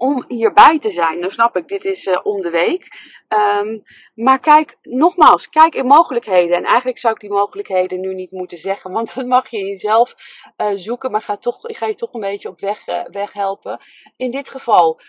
om 0.01 0.25
hierbij 0.27 0.79
te 0.79 0.89
zijn. 0.89 1.19
Nou 1.19 1.31
snap 1.31 1.55
ik, 1.55 1.67
dit 1.67 1.85
is 1.85 2.05
uh, 2.05 2.19
om 2.23 2.41
de 2.41 2.49
week. 2.49 2.87
Um, 3.29 3.83
maar 4.15 4.39
kijk, 4.39 4.77
nogmaals, 4.81 5.49
kijk 5.49 5.75
in 5.75 5.85
mogelijkheden. 5.85 6.57
En 6.57 6.63
eigenlijk 6.63 6.97
zou 6.97 7.13
ik 7.13 7.19
die 7.19 7.29
mogelijkheden 7.29 7.99
nu 7.99 8.13
niet 8.13 8.31
moeten 8.31 8.57
zeggen, 8.57 8.91
want 8.97 9.15
dan 9.15 9.27
mag 9.27 9.49
je 9.49 9.57
jezelf 9.57 10.15
uh, 10.57 10.67
zoeken, 10.73 11.11
maar 11.11 11.21
ga, 11.21 11.37
toch, 11.37 11.67
ik 11.67 11.77
ga 11.77 11.85
je 11.85 11.95
toch 11.95 12.13
een 12.13 12.21
beetje 12.21 12.49
op 12.49 12.59
weg, 12.59 12.87
uh, 12.87 13.01
weg 13.11 13.33
helpen. 13.33 13.79
In 14.17 14.31
dit 14.31 14.49
geval, 14.49 14.99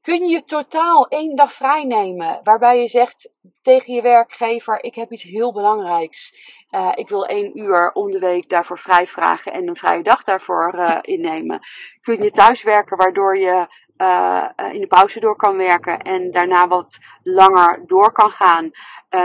kun 0.00 0.28
je 0.28 0.44
totaal 0.44 1.06
één 1.08 1.36
dag 1.36 1.52
vrij 1.52 1.84
nemen, 1.84 2.40
waarbij 2.42 2.80
je 2.80 2.88
zegt 2.88 3.30
tegen 3.62 3.94
je 3.94 4.02
werkgever: 4.02 4.84
Ik 4.84 4.94
heb 4.94 5.12
iets 5.12 5.22
heel 5.22 5.52
belangrijks. 5.52 6.32
Uh, 6.70 6.92
ik 6.94 7.08
wil 7.08 7.26
één 7.26 7.58
uur 7.58 7.92
om 7.92 8.10
de 8.10 8.18
week 8.18 8.48
daarvoor 8.48 8.78
vrij 8.78 9.06
vragen 9.06 9.52
en 9.52 9.68
een 9.68 9.76
vrije 9.76 10.02
dag 10.02 10.22
daarvoor 10.22 10.74
uh, 10.74 10.98
innemen. 11.00 11.60
Kun 12.00 12.22
je 12.22 12.30
thuiswerken 12.30 12.96
waardoor 12.96 13.38
je 13.38 13.66
uh, 13.96 14.48
in 14.72 14.80
de 14.80 14.86
pauze 14.86 15.20
door 15.20 15.36
kan 15.36 15.56
werken 15.56 15.98
en 15.98 16.30
daarna 16.30 16.68
wat 16.68 16.98
langer 17.22 17.82
door 17.86 18.12
kan 18.12 18.30
gaan. 18.30 18.70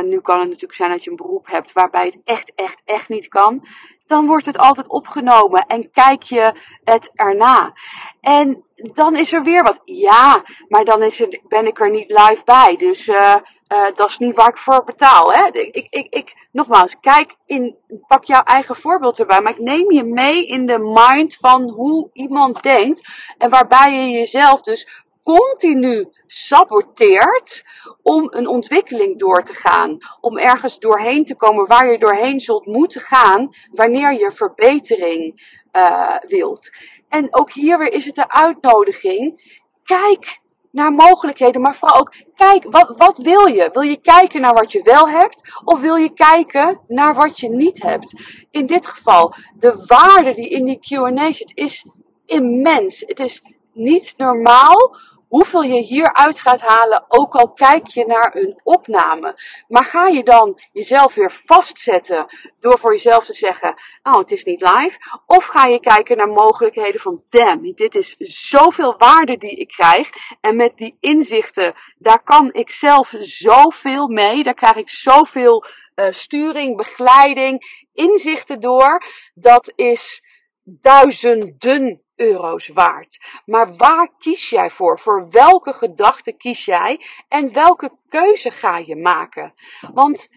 nu 0.03 0.19
kan 0.19 0.39
het 0.39 0.47
natuurlijk 0.47 0.73
zijn 0.73 0.91
dat 0.91 1.03
je 1.03 1.09
een 1.09 1.15
beroep 1.15 1.47
hebt 1.47 1.73
waarbij 1.73 2.05
het 2.05 2.21
echt, 2.23 2.51
echt, 2.55 2.81
echt 2.85 3.09
niet 3.09 3.27
kan 3.27 3.67
dan 4.07 4.25
wordt 4.25 4.45
het 4.45 4.57
altijd 4.57 4.87
opgenomen 4.89 5.65
en 5.65 5.91
kijk 5.91 6.23
je 6.23 6.53
het 6.83 7.11
erna. 7.13 7.73
En 8.21 8.63
dan 8.75 9.15
is 9.15 9.33
er 9.33 9.43
weer 9.43 9.63
wat. 9.63 9.79
Ja, 9.83 10.43
maar 10.67 10.85
dan 10.85 11.03
is 11.03 11.25
ben 11.47 11.67
ik 11.67 11.79
er 11.79 11.89
niet 11.89 12.09
live 12.09 12.41
bij. 12.45 12.75
Dus 12.77 13.07
uh, 13.07 13.35
uh, 13.73 13.85
dat 13.95 14.09
is 14.09 14.17
niet 14.17 14.35
waar 14.35 14.49
ik 14.49 14.57
voor 14.57 14.83
betaal. 14.83 15.33
Hè? 15.33 15.47
Ik, 15.47 15.87
ik, 15.89 16.07
ik, 16.09 16.47
nogmaals, 16.51 16.99
kijk 16.99 17.35
in, 17.45 17.75
pak 18.07 18.23
jouw 18.23 18.43
eigen 18.43 18.75
voorbeeld 18.75 19.19
erbij. 19.19 19.41
Maar 19.41 19.51
ik 19.51 19.59
neem 19.59 19.91
je 19.91 20.03
mee 20.03 20.45
in 20.47 20.65
de 20.65 20.79
mind 20.79 21.35
van 21.35 21.69
hoe 21.69 22.09
iemand 22.13 22.63
denkt. 22.63 23.07
En 23.37 23.49
waarbij 23.49 23.93
je 23.93 24.09
jezelf 24.09 24.61
dus 24.61 25.03
continu 25.25 26.09
saboteert 26.27 27.63
om 28.01 28.27
een 28.31 28.47
ontwikkeling 28.47 29.19
door 29.19 29.43
te 29.43 29.53
gaan. 29.53 29.97
Om 30.21 30.37
ergens 30.37 30.79
doorheen 30.79 31.25
te 31.25 31.35
komen 31.35 31.65
waar 31.65 31.91
je 31.91 31.97
doorheen 31.97 32.39
zult 32.39 32.65
moeten 32.65 33.01
gaan 33.01 33.49
wanneer 33.71 34.13
je 34.13 34.31
verbetering 34.31 35.49
uh, 35.75 36.17
wilt. 36.27 36.69
En 37.09 37.27
ook 37.35 37.51
hier 37.51 37.77
weer 37.77 37.93
is 37.93 38.05
het 38.05 38.15
de 38.15 38.29
uitnodiging. 38.29 39.53
Kijk 39.83 40.39
naar 40.71 40.91
mogelijkheden, 40.91 41.61
maar 41.61 41.75
vooral 41.75 41.99
ook 41.99 42.13
kijk, 42.35 42.63
wat, 42.69 42.97
wat 42.97 43.17
wil 43.17 43.45
je? 43.45 43.69
Wil 43.71 43.81
je 43.81 44.01
kijken 44.01 44.41
naar 44.41 44.53
wat 44.53 44.71
je 44.71 44.81
wel 44.83 45.09
hebt 45.09 45.61
of 45.63 45.81
wil 45.81 45.95
je 45.95 46.13
kijken 46.13 46.79
naar 46.87 47.13
wat 47.13 47.39
je 47.39 47.49
niet 47.49 47.81
hebt? 47.81 48.13
In 48.51 48.65
dit 48.65 48.85
geval, 48.85 49.33
de 49.59 49.83
waarde 49.87 50.31
die 50.31 50.49
in 50.49 50.65
die 50.65 50.79
Q&A 50.79 51.31
zit 51.31 51.51
is 51.53 51.85
immens. 52.25 53.03
Het 53.07 53.19
is 53.19 53.41
niet 53.73 54.13
normaal 54.17 54.97
hoeveel 55.35 55.61
je 55.61 55.81
hieruit 55.81 56.39
gaat 56.39 56.61
halen, 56.61 57.05
ook 57.07 57.33
al 57.33 57.53
kijk 57.53 57.87
je 57.87 58.05
naar 58.05 58.35
een 58.35 58.59
opname. 58.63 59.39
Maar 59.67 59.83
ga 59.83 60.07
je 60.07 60.23
dan 60.23 60.59
jezelf 60.71 61.15
weer 61.15 61.31
vastzetten 61.31 62.25
door 62.59 62.79
voor 62.79 62.91
jezelf 62.91 63.25
te 63.25 63.33
zeggen, 63.33 63.75
oh 64.03 64.17
het 64.17 64.31
is 64.31 64.43
niet 64.43 64.61
live. 64.61 64.97
Of 65.25 65.45
ga 65.45 65.65
je 65.65 65.79
kijken 65.79 66.17
naar 66.17 66.27
mogelijkheden 66.27 67.01
van, 67.01 67.23
damn, 67.29 67.73
dit 67.73 67.95
is 67.95 68.15
zoveel 68.49 68.97
waarde 68.97 69.37
die 69.37 69.55
ik 69.55 69.67
krijg. 69.67 70.09
En 70.41 70.55
met 70.55 70.77
die 70.77 70.97
inzichten, 70.99 71.73
daar 71.97 72.23
kan 72.23 72.53
ik 72.53 72.69
zelf 72.69 73.13
zoveel 73.19 74.07
mee. 74.07 74.43
Daar 74.43 74.53
krijg 74.53 74.75
ik 74.75 74.89
zoveel 74.89 75.65
uh, 75.95 76.07
sturing, 76.09 76.77
begeleiding, 76.77 77.85
inzichten 77.93 78.59
door. 78.59 79.03
Dat 79.33 79.73
is 79.75 80.23
duizenden 80.63 82.04
euro's 82.15 82.67
waard. 82.67 83.17
Maar 83.45 83.75
waar 83.75 84.09
kies 84.19 84.49
jij 84.49 84.69
voor? 84.69 84.99
Voor 84.99 85.29
welke 85.29 85.73
gedachte 85.73 86.31
kies 86.31 86.65
jij? 86.65 87.01
En 87.27 87.53
welke 87.53 87.91
keuze 88.09 88.51
ga 88.51 88.77
je 88.77 88.95
maken? 88.95 89.53
Want 89.93 90.29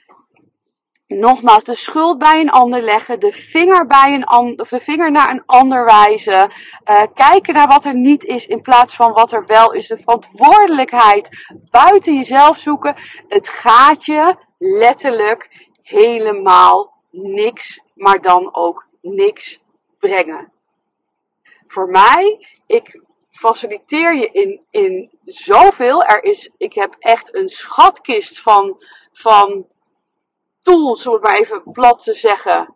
nogmaals, 1.07 1.65
de 1.65 1.75
schuld 1.75 2.19
bij 2.19 2.41
een 2.41 2.51
ander 2.51 2.83
leggen, 2.83 3.21
de 3.21 3.33
vinger, 3.33 3.87
bij 3.87 4.15
een 4.15 4.25
an, 4.25 4.61
of 4.61 4.69
de 4.69 4.81
vinger 4.81 5.11
naar 5.11 5.31
een 5.31 5.43
ander 5.47 5.85
wijzen, 5.85 6.51
uh, 6.85 7.03
kijken 7.15 7.55
naar 7.55 7.69
wat 7.69 7.85
er 7.85 7.95
niet 7.95 8.25
is 8.25 8.47
in 8.47 8.61
plaats 8.61 8.95
van 8.95 9.13
wat 9.13 9.33
er 9.33 9.47
wel 9.47 9.73
is, 9.73 9.87
de 9.87 9.97
verantwoordelijkheid 9.97 11.29
buiten 11.71 12.15
jezelf 12.15 12.59
zoeken. 12.59 12.95
Het 13.29 13.49
gaat 13.49 14.05
je 14.05 14.37
letterlijk 14.59 15.69
helemaal 15.83 17.03
niks, 17.11 17.83
maar 17.95 18.21
dan 18.21 18.55
ook 18.55 18.87
niks 19.01 19.61
brengen 19.99 20.53
voor 21.69 21.91
mij, 21.91 22.47
ik 22.67 23.03
faciliteer 23.31 24.15
je 24.15 24.31
in, 24.31 24.65
in 24.71 25.19
zoveel. 25.25 26.05
Er 26.05 26.25
is, 26.25 26.51
ik 26.57 26.75
heb 26.75 26.97
echt 26.99 27.35
een 27.35 27.49
schatkist 27.49 28.41
van, 28.41 28.85
van 29.13 29.67
tools, 30.63 31.07
om 31.07 31.13
het 31.13 31.23
maar 31.23 31.39
even 31.39 31.63
plat 31.73 32.03
te 32.03 32.15
zeggen. 32.15 32.75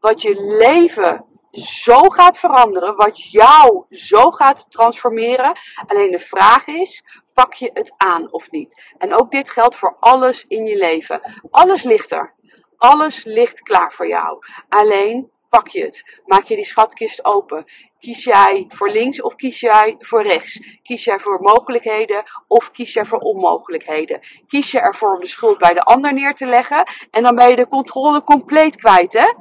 Wat 0.00 0.22
je 0.22 0.56
leven 0.58 1.24
zo 1.50 1.98
gaat 2.08 2.38
veranderen, 2.38 2.96
wat 2.96 3.30
jou 3.30 3.84
zo 3.90 4.30
gaat 4.30 4.70
transformeren. 4.70 5.52
Alleen 5.86 6.10
de 6.10 6.18
vraag 6.18 6.66
is, 6.66 7.04
pak 7.34 7.54
je 7.54 7.70
het 7.72 7.92
aan 7.96 8.32
of 8.32 8.50
niet? 8.50 8.94
En 8.98 9.14
ook 9.14 9.30
dit 9.30 9.50
geldt 9.50 9.76
voor 9.76 9.96
alles 10.00 10.44
in 10.46 10.66
je 10.66 10.76
leven. 10.76 11.42
Alles 11.50 11.82
ligt 11.82 12.10
er. 12.10 12.34
Alles 12.76 13.24
ligt 13.24 13.60
klaar 13.60 13.92
voor 13.92 14.08
jou. 14.08 14.38
Alleen 14.68 15.30
pak 15.54 15.68
je 15.68 15.84
het. 15.84 16.20
Maak 16.26 16.44
je 16.44 16.54
die 16.54 16.64
schatkist 16.64 17.24
open. 17.24 17.64
Kies 18.00 18.24
jij 18.24 18.64
voor 18.68 18.90
links 18.90 19.22
of 19.22 19.34
kies 19.34 19.60
jij 19.60 19.96
voor 19.98 20.22
rechts? 20.22 20.78
Kies 20.82 21.04
jij 21.04 21.18
voor 21.18 21.40
mogelijkheden 21.40 22.22
of 22.46 22.70
kies 22.70 22.92
jij 22.92 23.04
voor 23.04 23.18
onmogelijkheden? 23.18 24.20
Kies 24.48 24.70
je 24.70 24.80
ervoor 24.80 25.14
om 25.14 25.20
de 25.20 25.28
schuld 25.28 25.58
bij 25.58 25.72
de 25.74 25.82
ander 25.82 26.12
neer 26.12 26.34
te 26.34 26.46
leggen 26.46 26.86
en 27.10 27.22
dan 27.22 27.34
ben 27.34 27.48
je 27.48 27.56
de 27.56 27.66
controle 27.66 28.22
compleet 28.22 28.76
kwijt, 28.76 29.12
hè? 29.12 29.32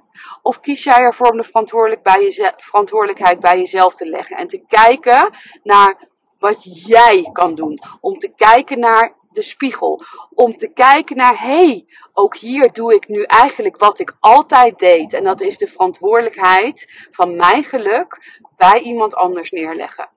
Of 0.41 0.59
kies 0.59 0.83
jij 0.83 0.99
ervoor 0.99 1.27
om 1.27 1.37
de 1.37 1.49
verantwoordelijkheid 2.57 3.39
bij 3.39 3.57
jezelf 3.57 3.95
te 3.95 4.05
leggen 4.05 4.37
en 4.37 4.47
te 4.47 4.63
kijken 4.67 5.29
naar 5.63 6.07
wat 6.39 6.85
jij 6.87 7.29
kan 7.31 7.55
doen? 7.55 7.79
Om 8.01 8.17
te 8.17 8.33
kijken 8.35 8.79
naar 8.79 9.13
de 9.35 9.41
spiegel. 9.41 10.01
Om 10.33 10.57
te 10.57 10.67
kijken 10.67 11.15
naar, 11.15 11.39
hé, 11.39 11.65
hey, 11.65 11.85
ook 12.13 12.37
hier 12.37 12.71
doe 12.71 12.93
ik 12.93 13.07
nu 13.07 13.23
eigenlijk 13.23 13.77
wat 13.77 13.99
ik 13.99 14.15
altijd 14.19 14.79
deed. 14.79 15.13
En 15.13 15.23
dat 15.23 15.41
is 15.41 15.57
de 15.57 15.67
verantwoordelijkheid 15.67 17.07
van 17.11 17.35
mijn 17.35 17.63
geluk 17.63 18.39
bij 18.57 18.79
iemand 18.79 19.15
anders 19.15 19.51
neerleggen. 19.51 20.09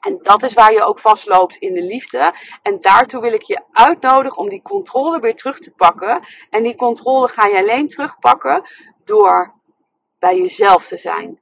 En 0.00 0.18
dat 0.22 0.42
is 0.42 0.54
waar 0.54 0.72
je 0.72 0.84
ook 0.84 0.98
vastloopt 0.98 1.56
in 1.56 1.74
de 1.74 1.82
liefde. 1.82 2.34
En 2.62 2.80
daartoe 2.80 3.20
wil 3.20 3.32
ik 3.32 3.42
je 3.42 3.62
uitnodigen 3.72 4.38
om 4.38 4.48
die 4.48 4.62
controle 4.62 5.18
weer 5.18 5.34
terug 5.34 5.58
te 5.58 5.70
pakken. 5.70 6.20
En 6.50 6.62
die 6.62 6.74
controle 6.74 7.28
ga 7.28 7.46
je 7.46 7.56
alleen 7.56 7.88
terugpakken 7.88 8.62
door 9.04 9.54
bij 10.18 10.38
jezelf 10.38 10.86
te 10.86 10.96
zijn. 10.96 11.40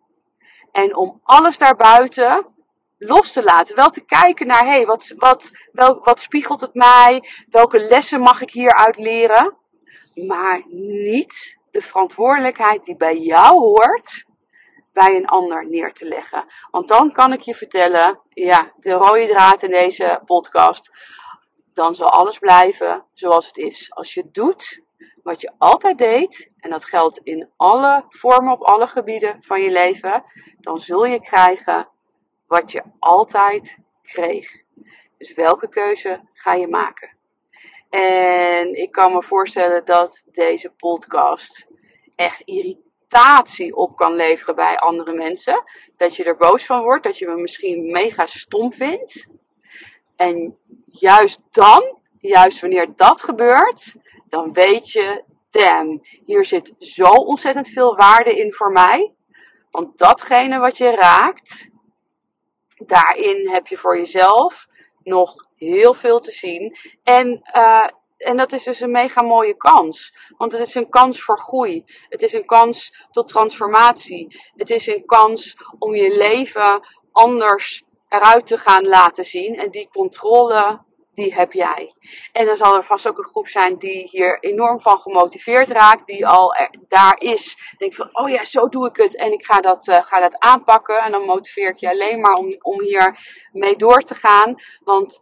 En 0.73 0.97
om 0.97 1.21
alles 1.23 1.59
daarbuiten 1.59 2.54
los 2.99 3.33
te 3.33 3.43
laten. 3.43 3.77
Wel 3.77 3.91
te 3.91 4.05
kijken 4.05 4.47
naar, 4.47 4.65
hé, 4.65 4.71
hey, 4.71 4.87
wat, 4.87 5.15
wat, 5.17 5.51
wel, 5.73 6.01
wat 6.03 6.21
spiegelt 6.21 6.61
het 6.61 6.75
mij? 6.75 7.29
Welke 7.51 7.79
lessen 7.79 8.21
mag 8.21 8.41
ik 8.41 8.51
hieruit 8.51 8.97
leren? 8.97 9.57
Maar 10.27 10.63
niet 10.69 11.59
de 11.71 11.81
verantwoordelijkheid 11.81 12.85
die 12.85 12.97
bij 12.97 13.19
jou 13.19 13.55
hoort, 13.55 14.25
bij 14.93 15.17
een 15.17 15.27
ander 15.27 15.69
neer 15.69 15.93
te 15.93 16.05
leggen. 16.05 16.45
Want 16.71 16.89
dan 16.89 17.13
kan 17.13 17.33
ik 17.33 17.41
je 17.41 17.55
vertellen, 17.55 18.21
ja, 18.29 18.73
de 18.77 18.93
rode 18.93 19.27
draad 19.27 19.63
in 19.63 19.71
deze 19.71 20.21
podcast, 20.25 20.91
dan 21.73 21.95
zal 21.95 22.11
alles 22.11 22.39
blijven 22.39 23.05
zoals 23.13 23.47
het 23.47 23.57
is. 23.57 23.93
Als 23.95 24.15
je 24.15 24.29
doet 24.33 24.83
wat 25.23 25.41
je 25.41 25.53
altijd 25.59 25.99
deed, 25.99 26.51
en 26.59 26.71
dat 26.71 26.85
geldt 26.85 27.19
in 27.19 27.51
alle 27.57 28.05
vormen 28.09 28.53
op 28.53 28.63
alle 28.63 28.87
gebieden 28.87 29.43
van 29.43 29.63
je 29.63 29.71
leven, 29.71 30.23
dan 30.61 30.79
zul 30.79 31.05
je 31.05 31.21
krijgen 31.21 31.89
wat 32.55 32.73
je 32.73 32.83
altijd 32.99 33.79
kreeg. 34.03 34.63
Dus 35.19 35.35
welke 35.35 35.69
keuze 35.69 36.21
ga 36.33 36.55
je 36.55 36.69
maken? 36.69 37.17
En 37.91 38.75
ik 38.75 38.93
kan 38.93 39.13
me 39.13 39.23
voorstellen 39.23 39.85
dat 39.85 40.27
deze 40.33 40.71
podcast 40.71 41.69
echt 42.15 42.41
irritatie 42.41 43.77
op 43.77 43.97
kan 43.97 44.15
leveren 44.15 44.55
bij 44.55 44.79
andere 44.79 45.13
mensen. 45.13 45.65
Dat 45.97 46.17
je 46.17 46.25
er 46.25 46.37
boos 46.37 46.67
van 46.67 46.83
wordt, 46.83 47.05
dat 47.05 47.19
je 47.19 47.27
me 47.27 47.35
misschien 47.35 47.91
mega 47.91 48.27
stom 48.27 48.73
vindt. 48.73 49.27
En 50.17 50.59
juist 50.91 51.41
dan, 51.51 51.99
juist 52.21 52.61
wanneer 52.61 52.93
dat 52.97 53.23
gebeurt, 53.23 53.95
dan 54.29 54.53
weet 54.53 54.91
je, 54.91 55.25
damn, 55.51 56.01
hier 56.25 56.45
zit 56.45 56.75
zo 56.79 57.09
ontzettend 57.09 57.69
veel 57.69 57.97
waarde 57.97 58.39
in 58.39 58.53
voor 58.53 58.73
mij. 58.73 59.13
Want 59.71 59.99
datgene 59.99 60.59
wat 60.59 60.79
je 60.79 60.91
raakt, 60.91 61.73
daarin 62.89 63.49
heb 63.49 63.67
je 63.67 63.77
voor 63.77 63.97
jezelf 63.97 64.67
nog 65.03 65.35
heel 65.57 65.95
veel 65.95 66.21
te 66.21 66.31
zien. 66.31 66.77
En, 67.03 67.43
uh, 67.57 67.89
en 68.17 68.37
dat 68.37 68.53
is 68.53 68.65
dus 68.65 68.81
een 68.81 68.91
mega 68.91 69.23
mooie 69.23 69.57
kans. 69.57 70.15
Want 70.37 70.53
het 70.53 70.67
is 70.67 70.75
een 70.75 70.89
kans 70.89 71.23
voor 71.23 71.39
groei. 71.39 71.85
Het 72.09 72.23
is 72.23 72.33
een 72.33 72.47
kans 72.47 73.07
tot 73.11 73.29
transformatie. 73.29 74.41
Het 74.55 74.71
is 74.71 74.87
een 74.87 75.05
kans 75.07 75.57
om 75.79 75.95
je 75.95 76.17
leven 76.17 76.87
anders 77.13 77.83
eruit 78.09 78.47
te 78.47 78.59
gaan 78.59 78.87
laten 78.87 79.25
zien. 79.25 79.57
En 79.57 79.71
die 79.71 79.89
controle 79.89 80.81
die 81.15 81.35
heb 81.35 81.53
jij. 81.53 81.93
En 82.33 82.47
dan 82.47 82.57
zal 82.57 82.77
er 82.77 82.85
vast 82.85 83.09
ook 83.09 83.19
een 83.19 83.25
groep 83.25 83.49
zijn 83.49 83.79
die 83.79 84.09
hier 84.09 84.39
enorm 84.41 84.81
van 84.81 84.99
gemotiveerd 84.99 85.69
raakt, 85.69 86.07
die 86.07 86.27
al 86.27 86.55
daar 86.89 87.17
is. 87.19 87.75
Denk 87.79 87.95
van, 87.95 88.09
oh 88.13 88.29
ja, 88.29 88.45
zo 88.45 88.69
doe 88.69 88.89
ik 88.89 88.97
het 88.97 89.17
en 89.17 89.33
ik 89.33 89.45
ga 89.45 89.61
dat, 89.61 89.87
uh, 89.87 90.03
ga 90.03 90.21
dat 90.21 90.39
aanpakken. 90.39 90.99
En 90.99 91.13
dan 91.13 91.25
motiveer 91.25 91.69
ik 91.69 91.79
je 91.79 91.89
alleen 91.89 92.21
maar 92.21 92.35
om, 92.35 92.57
om 92.61 92.81
hier 92.81 93.19
mee 93.53 93.77
door 93.77 94.01
te 94.01 94.15
gaan. 94.15 94.55
Want 94.81 95.21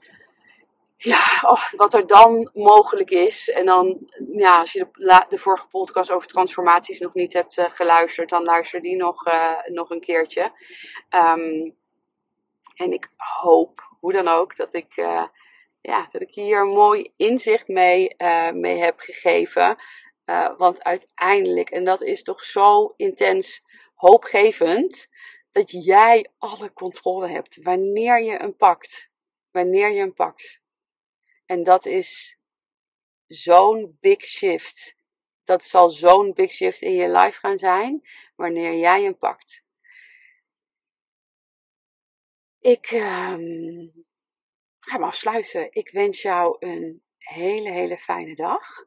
ja, 0.97 1.23
oh, 1.43 1.73
wat 1.73 1.95
er 1.95 2.07
dan 2.07 2.51
mogelijk 2.53 3.11
is. 3.11 3.51
En 3.51 3.67
dan, 3.67 3.99
ja, 4.33 4.59
als 4.59 4.73
je 4.73 4.89
de, 5.29 5.39
vorige 5.39 5.67
podcast 5.67 6.11
over 6.11 6.29
transformaties 6.29 7.01
nog 7.01 7.15
niet 7.15 7.33
hebt 7.33 7.59
uh, 7.59 7.65
geluisterd, 7.69 8.29
dan 8.29 8.43
luister 8.43 8.81
die 8.81 8.97
nog, 8.97 9.27
uh, 9.27 9.59
nog 9.67 9.91
een 9.91 10.01
keertje. 10.01 10.53
Um, 11.11 11.77
en 12.77 12.93
ik 12.93 13.11
hoop, 13.17 13.97
hoe 14.01 14.13
dan 14.13 14.29
ook, 14.29 14.57
dat 14.57 14.69
ik, 14.75 14.97
ja, 15.83 16.09
dat 16.11 16.23
ik 16.23 16.35
hier 16.35 16.61
een 16.61 16.75
mooi 16.75 17.13
inzicht 17.17 17.69
mee, 17.69 18.15
mee 18.53 18.77
heb 18.77 19.01
gegeven. 19.01 19.77
want 20.57 20.83
uiteindelijk, 20.83 21.71
en 21.71 21.85
dat 21.85 22.03
is 22.03 22.23
toch 22.23 22.41
zo 22.41 22.95
intens 22.97 23.63
hoopgevend, 23.95 25.09
dat 25.53 25.71
jij 25.85 26.27
alle 26.39 26.73
controle 26.73 27.29
hebt 27.29 27.63
wanneer 27.63 28.23
je 28.23 28.43
een 28.43 28.57
pakt. 28.57 29.11
Wanneer 29.51 29.91
je 29.91 29.99
hem 29.99 30.15
pakt. 30.15 30.61
En 31.47 31.65
dat 31.65 31.87
is 31.87 32.39
zo'n 33.27 33.97
big 34.01 34.25
shift. 34.25 34.97
Dat 35.45 35.65
zal 35.65 35.91
zo'n 35.91 36.33
big 36.33 36.53
shift 36.53 36.83
in 36.83 36.95
je 36.95 37.09
life 37.09 37.39
gaan 37.39 37.59
zijn 37.59 38.03
wanneer 38.37 38.75
jij 38.75 39.03
hem 39.03 39.19
pakt. 39.19 39.65
Ik 42.61 42.91
um, 42.91 44.07
ga 44.83 44.93
hem 44.93 45.05
afsluiten. 45.05 45.69
Ik 45.71 45.91
wens 45.91 46.23
jou 46.23 46.57
een 46.59 47.03
hele, 47.19 47.71
hele 47.71 47.99
fijne 47.99 48.35
dag. 48.35 48.85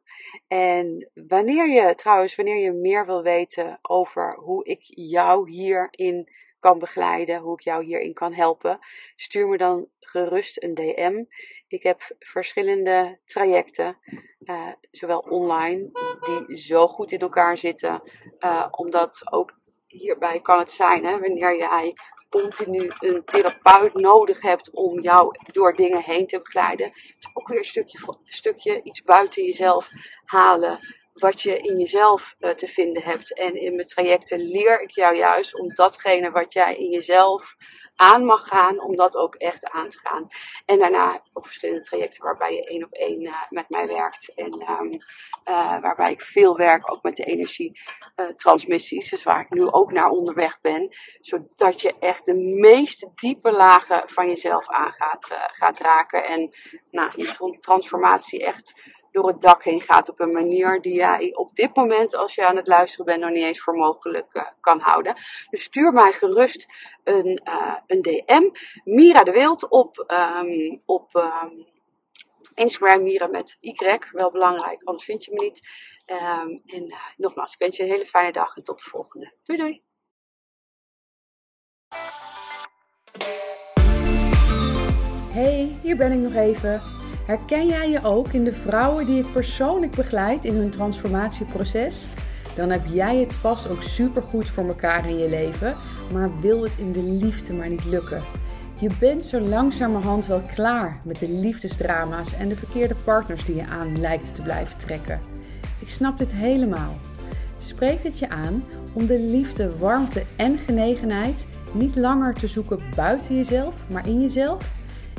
En 0.48 1.10
wanneer 1.14 1.68
je 1.68 1.94
trouwens, 1.94 2.34
wanneer 2.34 2.58
je 2.58 2.72
meer 2.72 3.06
wil 3.06 3.22
weten 3.22 3.78
over 3.82 4.34
hoe 4.34 4.64
ik 4.64 4.80
jou 4.84 5.50
hierin 5.50 6.28
kan 6.60 6.78
begeleiden, 6.78 7.40
hoe 7.40 7.52
ik 7.52 7.60
jou 7.60 7.84
hierin 7.84 8.14
kan 8.14 8.32
helpen, 8.32 8.78
stuur 9.16 9.48
me 9.48 9.56
dan 9.56 9.88
gerust 10.00 10.62
een 10.62 10.74
DM. 10.74 11.24
Ik 11.68 11.82
heb 11.82 12.14
verschillende 12.18 13.18
trajecten, 13.24 13.98
uh, 14.44 14.72
zowel 14.90 15.18
online, 15.18 15.90
die 16.20 16.56
zo 16.56 16.86
goed 16.86 17.12
in 17.12 17.18
elkaar 17.18 17.58
zitten, 17.58 18.02
uh, 18.38 18.66
omdat 18.70 19.32
ook 19.32 19.58
hierbij 19.86 20.40
kan 20.40 20.58
het 20.58 20.70
zijn, 20.70 21.04
hè, 21.04 21.18
wanneer 21.20 21.56
jij 21.56 21.94
continu 22.28 22.90
een 22.98 23.24
therapeut 23.24 23.94
nodig 23.94 24.40
hebt 24.40 24.70
om 24.70 25.00
jou 25.00 25.36
door 25.52 25.74
dingen 25.74 26.02
heen 26.02 26.26
te 26.26 26.38
begeleiden. 26.38 26.92
Dus 26.92 27.30
ook 27.32 27.48
weer 27.48 27.58
een 27.58 27.64
stukje, 27.64 27.98
stukje 28.24 28.82
iets 28.82 29.02
buiten 29.02 29.44
jezelf 29.44 29.90
halen 30.24 30.78
wat 31.12 31.42
je 31.42 31.58
in 31.58 31.78
jezelf 31.78 32.36
uh, 32.40 32.50
te 32.50 32.66
vinden 32.66 33.02
hebt. 33.02 33.34
En 33.34 33.60
in 33.60 33.74
mijn 33.74 33.86
trajecten 33.86 34.40
leer 34.40 34.80
ik 34.80 34.90
jou 34.90 35.16
juist 35.16 35.58
om 35.58 35.74
datgene 35.74 36.30
wat 36.30 36.52
jij 36.52 36.76
in 36.76 36.90
jezelf 36.90 37.56
aan 37.96 38.24
mag 38.24 38.48
gaan, 38.48 38.80
om 38.80 38.96
dat 38.96 39.16
ook 39.16 39.34
echt 39.34 39.64
aan 39.64 39.88
te 39.88 39.98
gaan. 39.98 40.28
En 40.64 40.78
daarna 40.78 41.22
ook 41.32 41.44
verschillende 41.46 41.82
trajecten 41.82 42.22
waarbij 42.22 42.54
je 42.54 42.64
één 42.64 42.84
op 42.84 42.92
één 42.92 43.22
uh, 43.22 43.42
met 43.48 43.68
mij 43.68 43.86
werkt. 43.86 44.32
En 44.34 44.52
um, 44.70 44.90
uh, 45.48 45.80
waarbij 45.80 46.10
ik 46.10 46.20
veel 46.20 46.56
werk 46.56 46.92
ook 46.92 47.02
met 47.02 47.16
de 47.16 47.24
energietransmissies. 47.24 49.10
dus 49.10 49.22
waar 49.22 49.40
ik 49.40 49.50
nu 49.50 49.70
ook 49.70 49.92
naar 49.92 50.10
onderweg 50.10 50.60
ben. 50.60 50.96
Zodat 51.20 51.80
je 51.80 51.94
echt 52.00 52.26
de 52.26 52.34
meest 52.34 53.08
diepe 53.14 53.50
lagen 53.50 54.02
van 54.06 54.28
jezelf 54.28 54.68
aan 54.68 54.92
gaat, 54.92 55.48
gaat 55.52 55.78
raken. 55.78 56.24
En 56.24 56.54
nou, 56.90 57.10
je 57.16 57.56
transformatie 57.60 58.44
echt 58.44 58.94
door 59.16 59.28
het 59.28 59.42
dak 59.42 59.64
heen 59.64 59.80
gaat 59.80 60.08
op 60.08 60.20
een 60.20 60.32
manier 60.32 60.80
die 60.80 60.94
jij 60.94 61.34
op 61.34 61.54
dit 61.54 61.76
moment, 61.76 62.16
als 62.16 62.34
je 62.34 62.46
aan 62.46 62.56
het 62.56 62.66
luisteren 62.66 63.06
bent, 63.06 63.20
nog 63.20 63.30
niet 63.30 63.42
eens 63.42 63.60
voor 63.60 63.74
mogelijk 63.74 64.34
uh, 64.34 64.42
kan 64.60 64.80
houden. 64.80 65.14
Dus 65.50 65.62
stuur 65.62 65.92
mij 65.92 66.12
gerust 66.12 66.66
een, 67.04 67.40
uh, 67.44 67.74
een 67.86 68.02
DM. 68.02 68.50
Mira 68.84 69.22
de 69.22 69.30
Wild 69.30 69.68
op, 69.68 70.04
um, 70.42 70.82
op 70.86 71.14
um, 71.14 71.66
Instagram, 72.54 73.02
Mira 73.02 73.26
met 73.26 73.56
Y. 73.60 73.74
Wel 74.10 74.30
belangrijk, 74.30 74.82
anders 74.84 75.04
vind 75.04 75.24
je 75.24 75.32
me 75.32 75.44
niet. 75.44 75.60
Um, 76.10 76.62
en 76.66 76.84
uh, 76.86 76.96
nogmaals, 77.16 77.52
ik 77.52 77.58
wens 77.58 77.76
je 77.76 77.82
een 77.82 77.88
hele 77.88 78.06
fijne 78.06 78.32
dag 78.32 78.56
en 78.56 78.64
tot 78.64 78.78
de 78.78 78.90
volgende. 78.90 79.32
Doei 79.44 79.58
doei! 79.58 79.84
Hey, 85.32 85.76
hier 85.82 85.96
ben 85.96 86.12
ik 86.12 86.18
nog 86.18 86.34
even. 86.34 86.95
Herken 87.26 87.66
jij 87.66 87.90
je 87.90 88.04
ook 88.04 88.28
in 88.28 88.44
de 88.44 88.52
vrouwen 88.52 89.06
die 89.06 89.18
ik 89.18 89.32
persoonlijk 89.32 89.96
begeleid 89.96 90.44
in 90.44 90.54
hun 90.54 90.70
transformatieproces? 90.70 92.06
Dan 92.54 92.70
heb 92.70 92.86
jij 92.86 93.16
het 93.16 93.34
vast 93.34 93.68
ook 93.68 93.82
supergoed 93.82 94.50
voor 94.50 94.68
elkaar 94.68 95.08
in 95.08 95.18
je 95.18 95.28
leven, 95.28 95.76
maar 96.12 96.40
wil 96.40 96.62
het 96.62 96.76
in 96.78 96.92
de 96.92 97.02
liefde 97.02 97.52
maar 97.52 97.68
niet 97.68 97.84
lukken. 97.84 98.22
Je 98.78 98.90
bent 98.98 99.24
zo 99.24 99.40
langzamerhand 99.40 100.26
wel 100.26 100.42
klaar 100.54 101.00
met 101.04 101.18
de 101.18 101.28
liefdesdrama's 101.28 102.34
en 102.34 102.48
de 102.48 102.56
verkeerde 102.56 102.94
partners 103.04 103.44
die 103.44 103.56
je 103.56 103.66
aan 103.66 104.00
lijkt 104.00 104.34
te 104.34 104.42
blijven 104.42 104.78
trekken. 104.78 105.20
Ik 105.78 105.90
snap 105.90 106.18
dit 106.18 106.32
helemaal. 106.32 106.96
Spreek 107.58 108.02
het 108.02 108.18
je 108.18 108.28
aan 108.28 108.64
om 108.92 109.06
de 109.06 109.20
liefde, 109.20 109.78
warmte 109.78 110.22
en 110.36 110.58
genegenheid 110.58 111.46
niet 111.72 111.96
langer 111.96 112.34
te 112.34 112.46
zoeken 112.46 112.80
buiten 112.96 113.36
jezelf, 113.36 113.84
maar 113.88 114.06
in 114.06 114.20
jezelf? 114.20 114.74